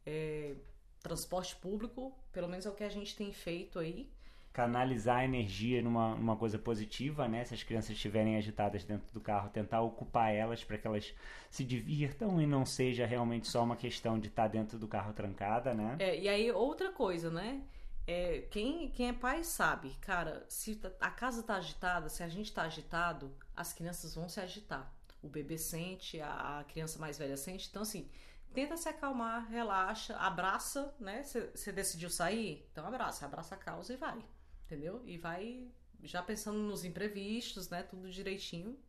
é, 0.05 0.55
transporte 1.01 1.55
público, 1.57 2.13
pelo 2.33 2.47
menos 2.49 2.65
é 2.65 2.69
o 2.69 2.75
que 2.75 2.83
a 2.83 2.89
gente 2.89 3.15
tem 3.15 3.31
feito 3.33 3.79
aí. 3.79 4.11
canalizar 4.53 5.17
a 5.19 5.25
energia 5.25 5.81
numa, 5.81 6.15
numa 6.15 6.37
coisa 6.37 6.57
positiva, 6.57 7.27
né? 7.27 7.43
Se 7.43 7.53
as 7.53 7.63
crianças 7.63 7.91
estiverem 7.91 8.37
agitadas 8.37 8.83
dentro 8.85 9.07
do 9.11 9.19
carro, 9.21 9.49
tentar 9.49 9.81
ocupar 9.81 10.33
elas 10.33 10.63
para 10.63 10.77
que 10.77 10.87
elas 10.87 11.13
se 11.49 11.63
divirtam 11.63 12.41
e 12.41 12.47
não 12.47 12.65
seja 12.65 13.05
realmente 13.05 13.47
só 13.47 13.63
uma 13.63 13.75
questão 13.75 14.17
de 14.19 14.27
estar 14.29 14.47
dentro 14.47 14.79
do 14.79 14.87
carro 14.87 15.13
trancada, 15.13 15.73
né? 15.73 15.99
É, 15.99 16.19
e 16.19 16.27
aí, 16.29 16.51
outra 16.51 16.91
coisa, 16.91 17.29
né? 17.29 17.61
É, 18.07 18.41
quem, 18.51 18.89
quem 18.91 19.09
é 19.09 19.13
pai 19.13 19.43
sabe, 19.43 19.89
cara, 19.99 20.45
se 20.47 20.79
a 20.99 21.09
casa 21.09 21.41
tá 21.41 21.55
agitada, 21.55 22.07
se 22.07 22.21
a 22.21 22.27
gente 22.27 22.53
tá 22.53 22.63
agitado, 22.63 23.35
as 23.55 23.73
crianças 23.73 24.13
vão 24.13 24.29
se 24.29 24.39
agitar. 24.39 24.93
o 25.23 25.27
bebê 25.27 25.57
sente, 25.57 26.21
a, 26.21 26.59
a 26.59 26.63
criança 26.65 26.99
mais 26.99 27.17
velha 27.17 27.35
sente. 27.35 27.67
Então, 27.67 27.81
assim, 27.81 28.07
tenta 28.53 28.77
se 28.77 28.87
acalmar, 28.87 29.49
relaxa, 29.49 30.15
abraça, 30.17 30.93
né? 30.99 31.23
Você 31.23 31.71
decidiu 31.71 32.09
sair? 32.09 32.67
Então 32.71 32.85
abraça, 32.85 33.25
abraça 33.25 33.55
a 33.55 33.57
causa 33.57 33.93
e 33.93 33.97
vai, 33.97 34.23
entendeu? 34.65 35.01
E 35.05 35.17
vai 35.17 35.67
já 36.03 36.21
pensando 36.21 36.59
nos 36.59 36.85
imprevistos, 36.85 37.69
né? 37.69 37.83
Tudo 37.83 38.09
direitinho. 38.09 38.79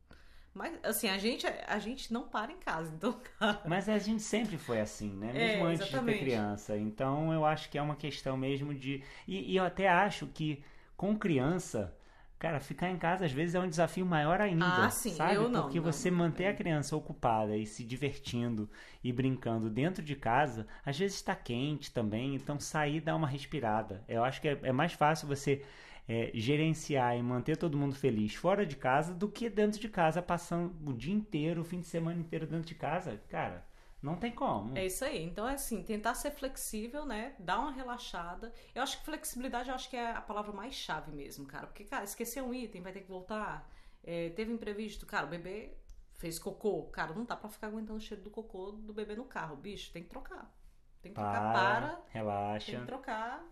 Mas, 0.57 0.73
assim, 0.83 1.07
a 1.11 1.19
gente, 1.19 1.47
a 1.47 1.79
gente 1.79 2.11
não 2.11 2.23
para 2.23 2.51
em 2.51 2.57
casa, 2.57 2.91
então, 2.97 3.21
cara. 3.39 3.61
Mas 3.67 3.91
a 3.91 3.99
gente 3.99 4.23
sempre 4.23 4.57
foi 4.57 4.81
assim, 4.81 5.11
né? 5.11 5.31
Mesmo 5.31 5.67
É, 5.67 5.73
antes 5.73 5.87
de 5.87 6.01
ter 6.01 6.19
criança. 6.19 6.79
Então 6.79 7.31
eu 7.31 7.45
acho 7.45 7.69
que 7.69 7.77
é 7.77 7.83
uma 7.83 7.95
questão 7.95 8.39
mesmo 8.39 8.75
de. 8.75 9.03
E, 9.29 9.53
e 9.53 9.57
eu 9.57 9.65
até 9.65 9.87
acho 9.87 10.27
que 10.29 10.65
com 10.97 11.15
criança. 11.17 11.95
Cara, 12.39 12.61
ficar 12.61 12.91
em 12.91 12.99
casa 12.99 13.25
às 13.25 13.33
vezes 13.33 13.55
é 13.55 13.61
um 13.61 13.69
desafio 13.69 14.05
maior 14.05 14.41
ainda. 14.41 14.87
Ah, 14.87 14.91
sim, 14.91 15.15
sabe? 15.15 15.35
eu 15.35 15.49
não, 15.49 15.63
Porque 15.63 15.79
não, 15.79 15.91
você 15.91 16.11
não, 16.11 16.19
manter 16.19 16.45
é. 16.45 16.49
a 16.49 16.55
criança 16.55 16.95
ocupada 16.95 17.57
e 17.57 17.65
se 17.65 17.83
divertindo 17.83 18.69
e 19.03 19.11
brincando 19.11 19.71
dentro 19.71 20.03
de 20.03 20.15
casa, 20.15 20.67
às 20.85 20.99
vezes 20.99 21.17
está 21.17 21.35
quente 21.35 21.91
também, 21.91 22.35
então 22.35 22.61
sair 22.61 23.01
dá 23.01 23.17
uma 23.17 23.27
respirada. 23.27 24.05
Eu 24.07 24.23
acho 24.23 24.43
que 24.43 24.49
é, 24.49 24.59
é 24.65 24.73
mais 24.73 24.93
fácil 24.93 25.27
você 25.27 25.63
é, 26.09 26.31
gerenciar 26.35 27.17
e 27.17 27.23
manter 27.23 27.57
todo 27.57 27.77
mundo 27.77 27.95
feliz 27.95 28.35
fora 28.35 28.65
de 28.67 28.77
casa 28.77 29.15
do 29.15 29.29
que 29.29 29.49
dentro 29.51 29.81
de 29.81 29.89
casa, 29.89 30.23
passando 30.23 30.75
o 30.89 30.93
dia 30.93 31.15
inteiro, 31.15 31.61
o 31.63 31.65
fim 31.65 31.81
de 31.81 31.87
semana 31.87 32.21
inteiro 32.21 32.47
dentro 32.47 32.67
de 32.67 32.75
casa. 32.75 33.21
Cara, 33.29 33.67
não 34.03 34.17
tem 34.17 34.31
como. 34.33 34.77
É 34.77 34.87
isso 34.87 35.05
aí. 35.05 35.23
Então, 35.25 35.49
é 35.49 35.55
assim, 35.55 35.83
tentar 35.83 36.15
ser 36.15 36.31
flexível, 36.31 37.05
né? 37.05 37.35
Dar 37.39 37.59
uma 37.59 37.73
relaxada. 37.73 38.53
Eu 38.75 38.83
acho 38.83 38.99
que 38.99 39.05
flexibilidade 39.05 39.69
eu 39.69 39.75
acho 39.75 39.91
que 39.91 39.97
é 39.97 40.13
a 40.13 40.21
palavra 40.21 40.53
mais 40.53 40.75
chave 40.75 41.11
mesmo, 41.13 41.47
cara. 41.47 41.67
Porque, 41.67 41.85
cara, 41.85 42.05
esquecer 42.05 42.43
um 42.43 42.55
item, 42.55 42.83
vai 42.83 42.93
ter 42.93 43.01
que 43.01 43.09
voltar. 43.09 43.69
É, 44.05 44.31
teve 44.31 44.53
imprevisto, 44.53 45.05
cara, 45.07 45.27
o 45.27 45.31
bebê 45.31 45.73
fez 46.15 46.39
cocô. 46.39 46.85
Cara, 46.85 47.13
não 47.15 47.25
dá 47.25 47.37
pra 47.37 47.49
ficar 47.51 47.67
aguentando 47.69 47.99
o 47.99 48.01
cheiro 48.01 48.23
do 48.23 48.31
cocô 48.31 48.71
do 48.73 48.93
bebê 48.93 49.17
no 49.17 49.25
carro. 49.25 49.57
Bicho, 49.57 49.93
tem 49.93 50.03
que 50.03 50.09
trocar. 50.09 50.55
Tem 51.03 51.13
que 51.13 51.21
trocar, 51.21 51.53
Para, 51.53 51.53
para, 51.53 51.97
tem 51.97 52.13
relaxa. 52.13 52.79
que 52.81 52.87
trocar. 52.87 53.45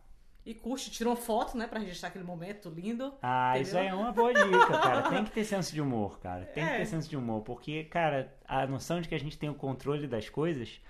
E 0.47 0.53
curte, 0.55 0.91
tira 0.91 1.09
uma 1.09 1.17
foto, 1.17 1.57
né, 1.57 1.67
pra 1.67 1.81
registrar 1.81 2.11
aquele 2.11 2.25
momento 2.25 2.69
lindo. 2.69 3.15
Ah, 3.23 3.59
isso 3.59 3.77
aí 3.79 3.87
Entendeu? 3.87 4.01
é 4.01 4.03
uma 4.05 4.13
boa 4.13 4.35
dica, 4.35 4.79
cara. 4.79 5.03
Tem 5.09 5.25
que 5.25 5.31
ter 5.31 5.45
senso 5.45 5.73
de 5.73 5.81
humor, 5.81 6.21
cara. 6.21 6.45
Tem 6.45 6.63
que 6.67 6.71
É. 6.73 6.77
ter 6.79 6.87
senso 6.87 7.09
de 7.09 7.17
humor. 7.17 7.41
Porque, 7.43 7.85
cara, 7.85 8.31
a 8.47 8.67
noção 8.67 9.01
de 9.01 9.09
que 9.09 9.15
a 9.15 9.19
gente 9.19 9.39
tem 9.39 9.49
o 9.49 9.55
controle 9.55 10.07
das 10.07 10.29
coisas 10.29 10.81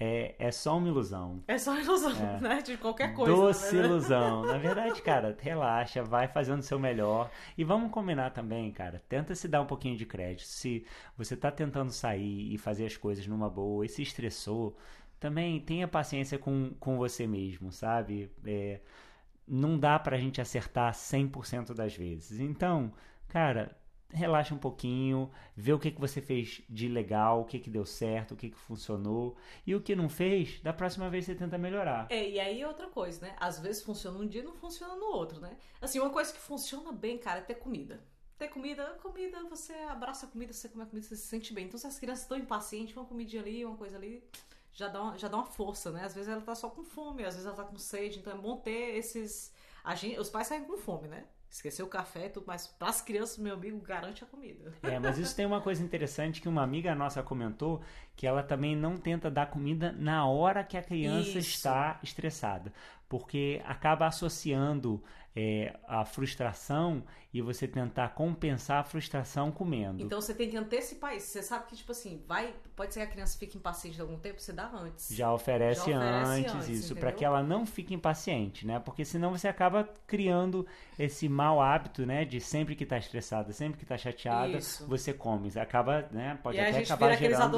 é, 0.00 0.34
é 0.38 0.50
só 0.50 0.76
uma 0.78 0.88
ilusão. 0.88 1.42
É 1.48 1.56
só 1.58 1.78
ilusão, 1.78 2.12
É. 2.12 2.40
né? 2.40 2.62
De 2.62 2.76
qualquer 2.78 3.14
coisa. 3.14 3.34
Doce 3.34 3.76
né? 3.76 3.84
ilusão. 3.84 4.42
Na 4.46 4.56
verdade, 4.58 5.00
cara, 5.02 5.36
relaxa, 5.40 6.02
vai 6.02 6.26
fazendo 6.28 6.60
o 6.60 6.62
seu 6.62 6.78
melhor. 6.78 7.30
E 7.56 7.64
vamos 7.64 7.90
combinar 7.90 8.30
também, 8.30 8.70
cara. 8.72 9.02
Tenta 9.08 9.34
se 9.34 9.46
dar 9.46 9.60
um 9.60 9.66
pouquinho 9.66 9.96
de 9.96 10.06
crédito. 10.06 10.46
Se 10.46 10.86
você 11.18 11.36
tá 11.36 11.50
tentando 11.50 11.90
sair 11.92 12.52
e 12.52 12.56
fazer 12.58 12.86
as 12.86 12.96
coisas 12.96 13.26
numa 13.26 13.48
boa 13.50 13.84
e 13.84 13.88
se 13.90 14.00
estressou, 14.02 14.76
também 15.18 15.60
tenha 15.60 15.88
paciência 15.88 16.38
com, 16.38 16.74
com 16.78 16.96
você 16.96 17.26
mesmo, 17.26 17.72
sabe? 17.72 18.30
É, 18.44 18.80
não 19.46 19.78
dá 19.78 19.98
pra 19.98 20.18
gente 20.18 20.40
acertar 20.40 20.92
100% 20.92 21.72
das 21.74 21.94
vezes. 21.96 22.40
Então, 22.40 22.92
cara, 23.28 23.76
relaxa 24.10 24.54
um 24.54 24.58
pouquinho, 24.58 25.30
vê 25.56 25.72
o 25.72 25.78
que, 25.78 25.90
que 25.90 26.00
você 26.00 26.20
fez 26.20 26.62
de 26.68 26.88
legal, 26.88 27.40
o 27.40 27.44
que, 27.44 27.58
que 27.58 27.70
deu 27.70 27.84
certo, 27.84 28.32
o 28.32 28.36
que, 28.36 28.50
que 28.50 28.56
funcionou. 28.56 29.36
E 29.66 29.74
o 29.74 29.80
que 29.80 29.94
não 29.94 30.08
fez, 30.08 30.60
da 30.60 30.72
próxima 30.72 31.08
vez 31.08 31.24
você 31.24 31.34
tenta 31.34 31.58
melhorar. 31.58 32.06
É, 32.10 32.28
e 32.28 32.40
aí 32.40 32.60
é 32.60 32.66
outra 32.66 32.88
coisa, 32.88 33.26
né? 33.26 33.36
Às 33.38 33.58
vezes 33.58 33.82
funciona 33.82 34.18
um 34.18 34.26
dia 34.26 34.42
e 34.42 34.44
não 34.44 34.54
funciona 34.54 34.94
no 34.96 35.06
outro, 35.06 35.40
né? 35.40 35.56
Assim, 35.80 35.98
uma 35.98 36.10
coisa 36.10 36.32
que 36.32 36.38
funciona 36.38 36.92
bem, 36.92 37.18
cara, 37.18 37.40
é 37.40 37.42
ter 37.42 37.56
comida. 37.56 38.00
Ter 38.38 38.48
comida, 38.48 38.84
comida, 39.02 39.42
você 39.48 39.72
abraça 39.88 40.26
a 40.26 40.28
comida, 40.28 40.52
você 40.52 40.68
come 40.68 40.82
a 40.82 40.86
comida, 40.86 41.06
você 41.06 41.16
se 41.16 41.26
sente 41.26 41.54
bem. 41.54 41.66
Então, 41.66 41.78
se 41.78 41.86
as 41.86 41.98
crianças 41.98 42.24
estão 42.24 42.36
impacientes, 42.36 42.94
uma 42.94 43.06
comidinha 43.06 43.40
ali, 43.40 43.64
uma 43.64 43.78
coisa 43.78 43.96
ali, 43.96 44.22
já 44.76 44.88
dá 44.88 45.02
uma, 45.02 45.18
já 45.18 45.26
dá 45.26 45.38
uma 45.38 45.46
força, 45.46 45.90
né? 45.90 46.04
Às 46.04 46.14
vezes 46.14 46.28
ela 46.28 46.42
tá 46.42 46.54
só 46.54 46.68
com 46.68 46.84
fome, 46.84 47.24
às 47.24 47.34
vezes 47.34 47.46
ela 47.46 47.56
tá 47.56 47.64
com 47.64 47.78
sede, 47.78 48.18
então 48.18 48.32
é 48.32 48.36
bom 48.36 48.58
ter 48.58 48.94
esses. 48.96 49.52
Gente, 49.94 50.20
os 50.20 50.28
pais 50.28 50.48
saem 50.48 50.64
com 50.64 50.76
fome, 50.76 51.08
né? 51.08 51.24
Esqueceu 51.48 51.86
o 51.86 51.88
café 51.88 52.28
tudo, 52.28 52.44
mas 52.46 52.66
pras 52.66 53.00
crianças, 53.00 53.38
meu 53.38 53.54
amigo, 53.54 53.80
garante 53.80 54.22
a 54.22 54.26
comida. 54.26 54.74
É, 54.82 54.98
mas 54.98 55.16
isso 55.16 55.34
tem 55.34 55.46
uma 55.46 55.62
coisa 55.62 55.82
interessante 55.82 56.42
que 56.42 56.48
uma 56.48 56.62
amiga 56.62 56.94
nossa 56.94 57.22
comentou, 57.22 57.80
que 58.16 58.26
ela 58.26 58.42
também 58.42 58.74
não 58.74 58.96
tenta 58.96 59.30
dar 59.30 59.46
comida 59.46 59.92
na 59.92 60.26
hora 60.26 60.64
que 60.64 60.76
a 60.76 60.82
criança 60.82 61.38
Isso. 61.38 61.38
está 61.38 62.00
estressada, 62.02 62.72
porque 63.08 63.60
acaba 63.64 64.06
associando 64.06 65.02
é, 65.36 65.78
a 65.86 66.02
frustração 66.06 67.04
e 67.30 67.42
você 67.42 67.68
tentar 67.68 68.08
compensar 68.14 68.80
a 68.80 68.82
frustração 68.82 69.52
comendo. 69.52 70.02
Então 70.02 70.18
você 70.18 70.32
tem 70.32 70.48
que 70.48 70.56
antecipar 70.56 71.14
isso. 71.14 71.26
Você 71.26 71.42
sabe 71.42 71.66
que, 71.66 71.76
tipo 71.76 71.92
assim, 71.92 72.22
vai. 72.26 72.54
Pode 72.74 72.94
ser 72.94 73.00
que 73.00 73.06
a 73.06 73.10
criança 73.10 73.38
fique 73.38 73.58
impaciente 73.58 73.96
de 73.96 74.00
algum 74.00 74.18
tempo, 74.18 74.40
você 74.40 74.54
dá 74.54 74.70
antes. 74.72 75.14
já 75.14 75.30
oferece, 75.30 75.90
Já 75.90 75.98
oferece 75.98 76.30
antes, 76.30 76.54
antes, 76.54 76.68
isso, 76.70 76.96
para 76.96 77.12
que 77.12 77.22
ela 77.22 77.42
não 77.42 77.66
fique 77.66 77.92
impaciente, 77.92 78.66
né? 78.66 78.80
Porque 78.80 79.04
senão 79.04 79.30
você 79.30 79.46
acaba 79.46 79.86
criando 80.06 80.66
esse 80.98 81.28
mau 81.28 81.60
hábito, 81.60 82.06
né? 82.06 82.24
De 82.24 82.40
sempre 82.40 82.74
que 82.74 82.86
tá 82.86 82.96
estressada, 82.96 83.52
sempre 83.52 83.78
que 83.78 83.84
tá 83.84 83.98
chateada, 83.98 84.56
Isso. 84.56 84.86
você 84.86 85.12
come. 85.12 85.50
Acaba, 85.56 86.08
né? 86.10 86.38
Pode 86.42 86.56
e 86.56 86.60
até 86.60 86.70
a 86.70 86.72
gente 86.72 86.86
acabar 86.86 87.06
vira 87.08 87.16
aqueles 87.16 87.36
gerando... 87.36 87.52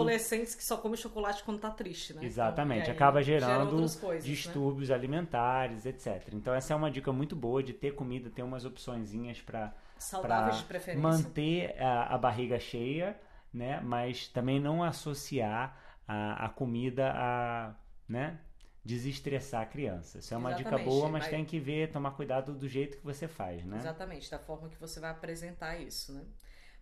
que 0.55 0.65
só 0.65 0.77
comem 0.77 0.97
chocolate 0.97 1.43
quando 1.45 1.61
tá 1.61 1.71
triste, 1.71 2.15
né? 2.15 2.25
Exatamente, 2.25 2.83
Então, 2.83 2.95
acaba 2.95 3.23
gera 3.23 3.41
gerando 3.47 3.73
outras 3.73 3.97
coisas, 3.97 4.29
né? 4.29 4.33
distúrbios 4.33 4.91
alimentares, 4.91 5.87
etc. 5.87 6.29
Então 6.33 6.55
essa 6.55 6.73
é 6.73 6.77
uma 6.77 6.91
dica 6.91 7.13
muito 7.13 7.35
boa 7.37 7.63
de 7.63 7.73
ter 7.73 7.95
comida, 7.95 8.31
ter 8.31 8.43
umas 8.43 8.65
opçõezinhas 8.65 9.41
para 9.41 9.73
Saudáveis 9.99 10.57
de 10.59 10.65
preferência. 10.65 11.03
manter 11.03 11.83
a, 11.83 12.15
a 12.15 12.19
barriga 12.19 12.59
cheia, 12.59 13.19
né? 13.53 13.81
Mas 13.81 14.29
também 14.29 14.61
não 14.61 14.83
associar 14.83 15.77
a, 16.07 16.47
a 16.47 16.49
comida 16.49 17.13
a, 17.15 17.75
né? 18.09 18.39
Desestressar 18.85 19.63
a 19.63 19.67
criança. 19.67 20.19
Isso 20.19 20.33
é 20.33 20.37
uma 20.37 20.53
dica 20.55 20.71
Exatamente, 20.71 20.89
boa, 20.89 21.09
mas 21.09 21.21
mas- 21.23 21.31
tem 21.31 21.45
que 21.45 21.59
ver, 21.61 21.91
tomar 21.93 22.13
cuidado 22.13 22.55
do 22.55 22.67
jeito 22.69 22.97
que 22.97 23.05
você 23.05 23.29
faz, 23.29 23.65
né? 23.65 23.77
Exatamente, 23.79 24.31
da 24.31 24.39
forma 24.39 24.69
que 24.69 24.79
você 24.81 24.99
vai 25.01 25.11
apresentar 25.11 25.77
isso, 25.79 26.13
né? 26.13 26.25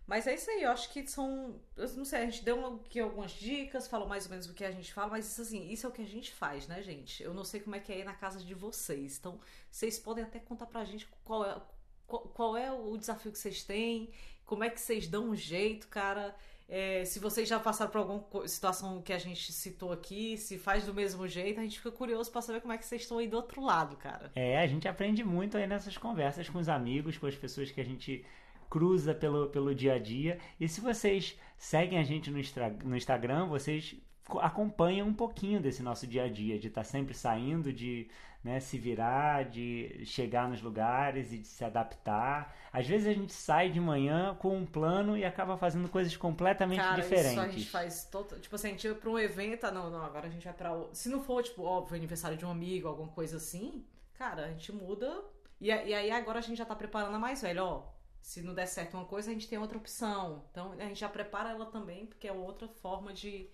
Mas 0.07 0.25
é 0.25 0.33
isso 0.33 0.49
aí, 0.49 0.63
eu 0.63 0.71
acho 0.71 0.89
que 0.89 1.05
são. 1.05 1.59
Eu 1.75 1.89
não 1.89 2.05
sei, 2.05 2.19
a 2.19 2.25
gente 2.25 2.43
deu 2.43 2.65
aqui 2.65 2.97
algumas 2.97 3.31
dicas, 3.31 3.89
falou 3.89 4.07
mais 4.07 4.23
ou 4.23 4.31
menos 4.31 4.47
o 4.47 4.53
que 4.53 4.63
a 4.63 4.71
gente 4.71 4.93
fala, 4.93 5.09
mas 5.09 5.29
isso 5.29 5.41
assim, 5.41 5.69
isso 5.69 5.85
é 5.85 5.89
o 5.89 5.91
que 5.91 6.01
a 6.01 6.05
gente 6.05 6.31
faz, 6.31 6.65
né, 6.65 6.81
gente? 6.81 7.21
Eu 7.21 7.33
não 7.33 7.43
sei 7.43 7.59
como 7.59 7.75
é 7.75 7.79
que 7.81 7.91
é 7.91 7.95
aí 7.95 8.03
na 8.05 8.13
casa 8.13 8.39
de 8.39 8.53
vocês. 8.53 9.17
Então, 9.19 9.37
vocês 9.69 9.99
podem 9.99 10.23
até 10.23 10.39
contar 10.39 10.65
pra 10.65 10.85
gente 10.85 11.05
qual 11.25 11.45
é, 11.45 11.61
qual, 12.07 12.21
qual 12.21 12.57
é 12.57 12.71
o 12.71 12.95
desafio 12.97 13.33
que 13.33 13.37
vocês 13.37 13.63
têm, 13.63 14.09
como 14.45 14.63
é 14.63 14.69
que 14.69 14.79
vocês 14.79 15.07
dão 15.07 15.31
um 15.31 15.35
jeito, 15.35 15.89
cara. 15.89 16.33
É, 16.69 17.03
se 17.05 17.19
vocês 17.19 17.47
já 17.47 17.59
passaram 17.59 17.91
por 17.91 17.99
alguma 17.99 18.47
situação 18.47 19.01
que 19.01 19.11
a 19.11 19.17
gente 19.17 19.51
citou 19.51 19.91
aqui, 19.91 20.37
se 20.37 20.57
faz 20.57 20.85
do 20.85 20.93
mesmo 20.93 21.27
jeito, 21.27 21.59
a 21.59 21.63
gente 21.63 21.77
fica 21.77 21.91
curioso 21.91 22.31
pra 22.31 22.41
saber 22.41 22.61
como 22.61 22.73
é 22.73 22.77
que 22.77 22.85
vocês 22.85 23.01
estão 23.01 23.17
aí 23.17 23.27
do 23.27 23.37
outro 23.37 23.61
lado, 23.61 23.97
cara. 23.97 24.31
É, 24.35 24.57
a 24.57 24.67
gente 24.67 24.87
aprende 24.87 25.23
muito 25.23 25.57
aí 25.57 25.67
nessas 25.67 25.97
conversas 25.97 26.49
com 26.49 26.59
os 26.59 26.69
amigos, 26.69 27.17
com 27.17 27.25
as 27.25 27.35
pessoas 27.35 27.71
que 27.71 27.79
a 27.79 27.85
gente 27.85 28.25
cruza 28.69 29.13
pelo, 29.13 29.47
pelo 29.49 29.73
dia 29.75 29.93
a 29.95 29.99
dia. 29.99 30.39
E 30.59 30.67
se 30.67 30.81
vocês 30.81 31.37
seguem 31.57 31.99
a 31.99 32.03
gente 32.03 32.29
no, 32.31 32.39
Instra- 32.39 32.69
no 32.83 32.95
Instagram, 32.95 33.47
vocês 33.47 33.95
co- 34.27 34.39
acompanham 34.39 35.07
um 35.07 35.13
pouquinho 35.13 35.59
desse 35.61 35.81
nosso 35.83 36.05
dia 36.07 36.23
a 36.25 36.29
dia, 36.29 36.59
de 36.59 36.67
estar 36.67 36.83
sempre 36.83 37.13
saindo, 37.13 37.71
de 37.73 38.07
né, 38.43 38.59
se 38.61 38.77
virar, 38.77 39.45
de 39.45 40.05
chegar 40.05 40.47
nos 40.47 40.61
lugares 40.61 41.33
e 41.33 41.39
de 41.39 41.47
se 41.47 41.65
adaptar. 41.65 42.55
Às 42.71 42.87
vezes 42.87 43.07
a 43.07 43.13
gente 43.13 43.33
sai 43.33 43.69
de 43.69 43.79
manhã 43.79 44.35
com 44.39 44.55
um 44.55 44.65
plano 44.65 45.17
e 45.17 45.25
acaba 45.25 45.57
fazendo 45.57 45.89
coisas 45.89 46.15
completamente 46.15 46.79
Cara, 46.79 47.01
diferentes. 47.01 47.31
isso 47.31 47.39
a 47.41 47.47
gente 47.49 47.69
faz 47.69 48.05
todo, 48.05 48.39
tipo 48.39 48.55
assim, 48.55 48.67
a 48.67 48.71
gente 48.71 48.87
vai 48.87 48.97
pra 48.97 49.09
um 49.09 49.19
evento, 49.19 49.65
ah, 49.65 49.71
não, 49.71 49.89
não, 49.89 50.01
agora 50.05 50.27
a 50.27 50.29
gente 50.29 50.45
vai 50.45 50.53
pra 50.53 50.71
o- 50.73 50.89
se 50.93 51.09
não 51.09 51.21
for 51.21 51.43
tipo, 51.43 51.63
óbvio, 51.63 51.97
aniversário 51.97 52.37
de 52.37 52.45
um 52.45 52.51
amigo, 52.51 52.87
alguma 52.87 53.09
coisa 53.09 53.37
assim, 53.37 53.83
cara, 54.13 54.45
a 54.45 54.49
gente 54.49 54.71
muda 54.71 55.25
e, 55.59 55.67
e 55.67 55.71
aí 55.93 56.11
agora 56.11 56.39
a 56.39 56.41
gente 56.41 56.57
já 56.57 56.65
tá 56.65 56.75
preparando 56.75 57.15
a 57.15 57.19
mais 57.19 57.41
velha, 57.41 57.63
ó, 57.65 57.83
se 58.21 58.41
não 58.41 58.53
der 58.53 58.67
certo 58.67 58.95
uma 58.95 59.05
coisa, 59.05 59.29
a 59.29 59.33
gente 59.33 59.47
tem 59.47 59.57
outra 59.57 59.77
opção. 59.77 60.45
Então, 60.51 60.73
a 60.73 60.85
gente 60.85 60.99
já 60.99 61.09
prepara 61.09 61.51
ela 61.51 61.65
também, 61.65 62.05
porque 62.05 62.27
é 62.27 62.31
outra 62.31 62.67
forma 62.67 63.13
de 63.13 63.49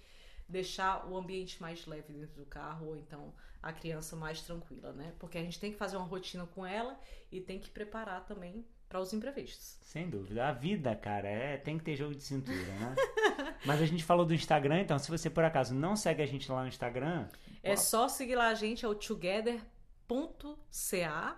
deixar 0.47 1.07
o 1.07 1.17
ambiente 1.17 1.61
mais 1.61 1.85
leve 1.85 2.13
dentro 2.13 2.35
do 2.35 2.45
carro 2.45 2.87
ou 2.87 2.97
então 2.97 3.33
a 3.61 3.71
criança 3.71 4.15
mais 4.15 4.41
tranquila, 4.41 4.91
né? 4.91 5.13
Porque 5.17 5.37
a 5.37 5.43
gente 5.43 5.59
tem 5.59 5.71
que 5.71 5.77
fazer 5.77 5.95
uma 5.95 6.05
rotina 6.05 6.45
com 6.45 6.65
ela 6.65 6.99
e 7.31 7.39
tem 7.39 7.59
que 7.59 7.69
preparar 7.69 8.25
também 8.25 8.65
para 8.89 8.99
os 8.99 9.13
imprevistos. 9.13 9.77
Sem 9.81 10.09
dúvida. 10.09 10.47
A 10.47 10.51
vida, 10.51 10.95
cara, 10.95 11.27
é, 11.27 11.57
tem 11.57 11.77
que 11.77 11.83
ter 11.83 11.95
jogo 11.95 12.13
de 12.13 12.23
cintura, 12.23 12.57
né? 12.57 12.95
Mas 13.65 13.81
a 13.81 13.85
gente 13.85 14.03
falou 14.03 14.25
do 14.25 14.33
Instagram, 14.33 14.81
então 14.81 14.99
se 14.99 15.09
você 15.09 15.29
por 15.29 15.45
acaso 15.45 15.73
não 15.73 15.95
segue 15.95 16.21
a 16.21 16.25
gente 16.25 16.51
lá 16.51 16.61
no 16.61 16.67
Instagram, 16.67 17.27
É 17.63 17.75
só 17.77 18.07
seguir 18.09 18.35
lá 18.35 18.49
a 18.49 18.53
gente, 18.53 18.83
é 18.83 18.87
o 18.87 18.93
together.ca 18.93 19.63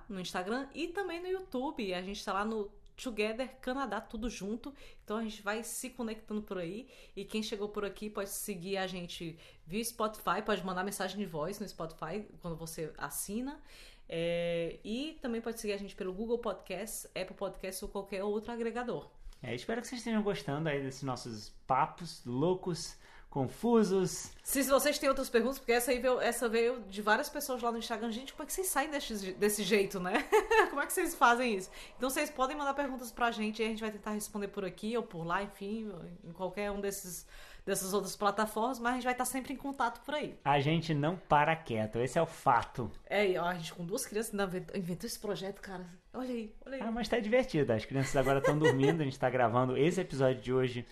no 0.10 0.20
Instagram 0.20 0.68
e 0.74 0.88
também 0.88 1.22
no 1.22 1.28
YouTube. 1.28 1.94
A 1.94 2.02
gente 2.02 2.26
tá 2.26 2.34
lá 2.34 2.44
no 2.44 2.72
Together 2.96 3.50
Canadá, 3.62 4.00
tudo 4.02 4.30
junto. 4.30 4.74
Então 5.04 5.18
a 5.18 5.24
gente 5.24 5.42
vai 5.42 5.64
se 5.64 5.90
conectando 5.90 6.42
por 6.42 6.58
aí. 6.58 6.88
E 7.16 7.26
quem 7.26 7.44
chegou 7.44 7.70
por 7.70 7.86
aqui 7.86 8.10
pode 8.10 8.30
seguir 8.30 8.78
a 8.78 8.88
gente 8.88 9.38
via 9.66 9.84
Spotify, 9.84 10.42
pode 10.46 10.64
mandar 10.64 10.84
mensagem 10.84 11.18
de 11.18 11.26
voz 11.26 11.60
no 11.60 11.68
Spotify 11.68 12.26
quando 12.42 12.56
você 12.56 12.94
assina. 12.98 13.60
É, 14.08 14.80
e 14.84 15.18
também 15.22 15.42
pode 15.42 15.60
seguir 15.60 15.74
a 15.74 15.78
gente 15.78 15.96
pelo 15.96 16.14
Google 16.14 16.38
Podcast, 16.38 17.08
Apple 17.08 17.36
Podcast 17.36 17.84
ou 17.84 17.90
qualquer 17.90 18.24
outro 18.24 18.52
agregador. 18.52 19.10
É, 19.42 19.54
espero 19.54 19.82
que 19.82 19.88
vocês 19.88 20.00
estejam 20.00 20.24
gostando 20.24 20.70
aí 20.70 20.82
desses 20.82 21.04
nossos 21.04 21.50
papos 21.68 22.24
loucos, 22.26 22.98
confusos. 23.36 24.32
Se 24.42 24.64
vocês 24.64 24.98
têm 24.98 25.10
outras 25.10 25.30
perguntas, 25.30 25.60
porque 25.60 25.74
essa, 25.74 25.92
aí 25.92 26.00
veio, 26.00 26.22
essa 26.22 26.48
veio 26.48 26.82
de 26.88 27.02
várias 27.02 27.28
pessoas 27.28 27.62
lá 27.62 27.70
no 27.70 27.78
Instagram. 27.78 28.10
Gente, 28.10 28.32
como 28.32 28.44
é 28.44 28.46
que 28.46 28.54
vocês 28.54 28.68
saem 28.68 28.90
desse, 28.90 29.34
desse 29.34 29.62
jeito, 29.62 30.00
né? 30.00 30.26
como 30.72 30.82
é 30.82 30.86
que 30.86 30.94
vocês 30.94 31.14
fazem 31.14 31.58
isso? 31.58 31.70
Então 31.98 32.10
vocês 32.10 32.30
podem 32.30 32.56
mandar 32.56 32.74
perguntas 32.74 33.12
pra 33.12 33.32
gente 33.32 33.62
e 33.62 33.66
a 33.66 33.68
gente 33.68 33.82
vai 33.82 33.92
tentar 33.92 34.12
responder 34.12 34.48
por 34.48 34.64
aqui 34.64 34.96
ou 34.96 35.04
por 35.04 35.26
lá, 35.26 35.44
enfim, 35.44 35.92
em 36.24 36.32
qualquer 36.32 36.72
um 36.72 36.80
desses 36.80 37.28
dessas 37.66 37.96
outras 37.96 38.16
plataformas, 38.16 38.78
mas 38.78 38.92
a 38.92 38.96
gente 38.96 39.04
vai 39.06 39.14
estar 39.14 39.26
sempre 39.26 39.52
em 39.52 39.58
contato 39.58 40.00
por 40.06 40.14
aí. 40.14 40.38
A 40.46 40.60
gente 40.60 40.94
não 40.94 41.18
para 41.18 41.56
quieto, 41.56 41.98
esse 41.98 42.18
é 42.18 42.22
o 42.22 42.28
fato. 42.28 42.92
É, 43.08 43.38
ó, 43.40 43.46
a 43.46 43.56
gente 43.56 43.74
com 43.74 43.84
duas 43.84 44.06
crianças 44.06 44.34
inventou 44.76 45.08
esse 45.08 45.20
projeto, 45.20 45.60
cara. 45.62 45.84
Olha 46.14 46.30
aí, 46.30 46.56
olha 46.64 46.76
aí. 46.76 46.82
Ah, 46.82 46.92
mas 46.92 47.10
tá 47.10 47.20
divertido. 47.20 47.74
As 47.74 47.84
crianças 47.84 48.16
agora 48.16 48.38
estão 48.38 48.58
dormindo, 48.58 49.02
a 49.02 49.04
gente 49.04 49.20
tá 49.20 49.32
gravando 49.32 49.76
esse 49.76 50.00
episódio 50.00 50.42
de 50.42 50.54
hoje 50.54 50.86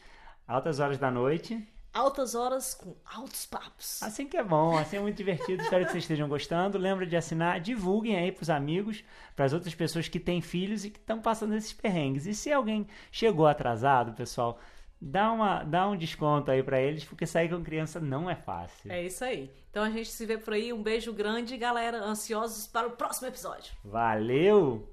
altas 0.47 0.79
horas 0.79 0.97
da 0.97 1.11
noite. 1.11 1.63
Altas 1.93 2.33
horas 2.33 2.73
com 2.73 2.95
altos 3.05 3.45
papos. 3.45 4.01
Assim 4.01 4.27
que 4.27 4.35
é 4.35 4.43
bom, 4.43 4.75
assim 4.77 4.97
é 4.97 4.99
muito 4.99 5.15
divertido. 5.15 5.61
Espero 5.63 5.85
que 5.85 5.91
vocês 5.91 6.03
estejam 6.03 6.27
gostando. 6.27 6.77
Lembra 6.77 7.05
de 7.05 7.15
assinar, 7.15 7.59
divulguem 7.59 8.17
aí 8.17 8.31
pros 8.31 8.49
amigos, 8.49 9.03
para 9.35 9.45
as 9.45 9.53
outras 9.53 9.75
pessoas 9.75 10.07
que 10.07 10.19
têm 10.19 10.41
filhos 10.41 10.83
e 10.83 10.89
que 10.89 10.97
estão 10.97 11.21
passando 11.21 11.53
esses 11.55 11.71
perrengues. 11.71 12.25
E 12.25 12.33
se 12.33 12.51
alguém 12.51 12.87
chegou 13.11 13.45
atrasado, 13.45 14.13
pessoal, 14.13 14.59
dá, 14.99 15.31
uma, 15.31 15.63
dá 15.63 15.87
um 15.87 15.95
desconto 15.95 16.49
aí 16.49 16.63
para 16.63 16.81
eles, 16.81 17.03
porque 17.03 17.27
sair 17.27 17.49
com 17.49 17.63
criança 17.63 17.99
não 17.99 18.29
é 18.29 18.35
fácil. 18.35 18.91
É 18.91 19.03
isso 19.03 19.23
aí. 19.23 19.51
Então 19.69 19.83
a 19.83 19.89
gente 19.89 20.09
se 20.09 20.25
vê 20.25 20.37
por 20.37 20.53
aí. 20.53 20.73
Um 20.73 20.81
beijo 20.81 21.13
grande, 21.13 21.57
galera. 21.57 22.03
Ansiosos 22.03 22.65
para 22.65 22.87
o 22.87 22.91
próximo 22.91 23.27
episódio. 23.27 23.73
Valeu! 23.83 24.92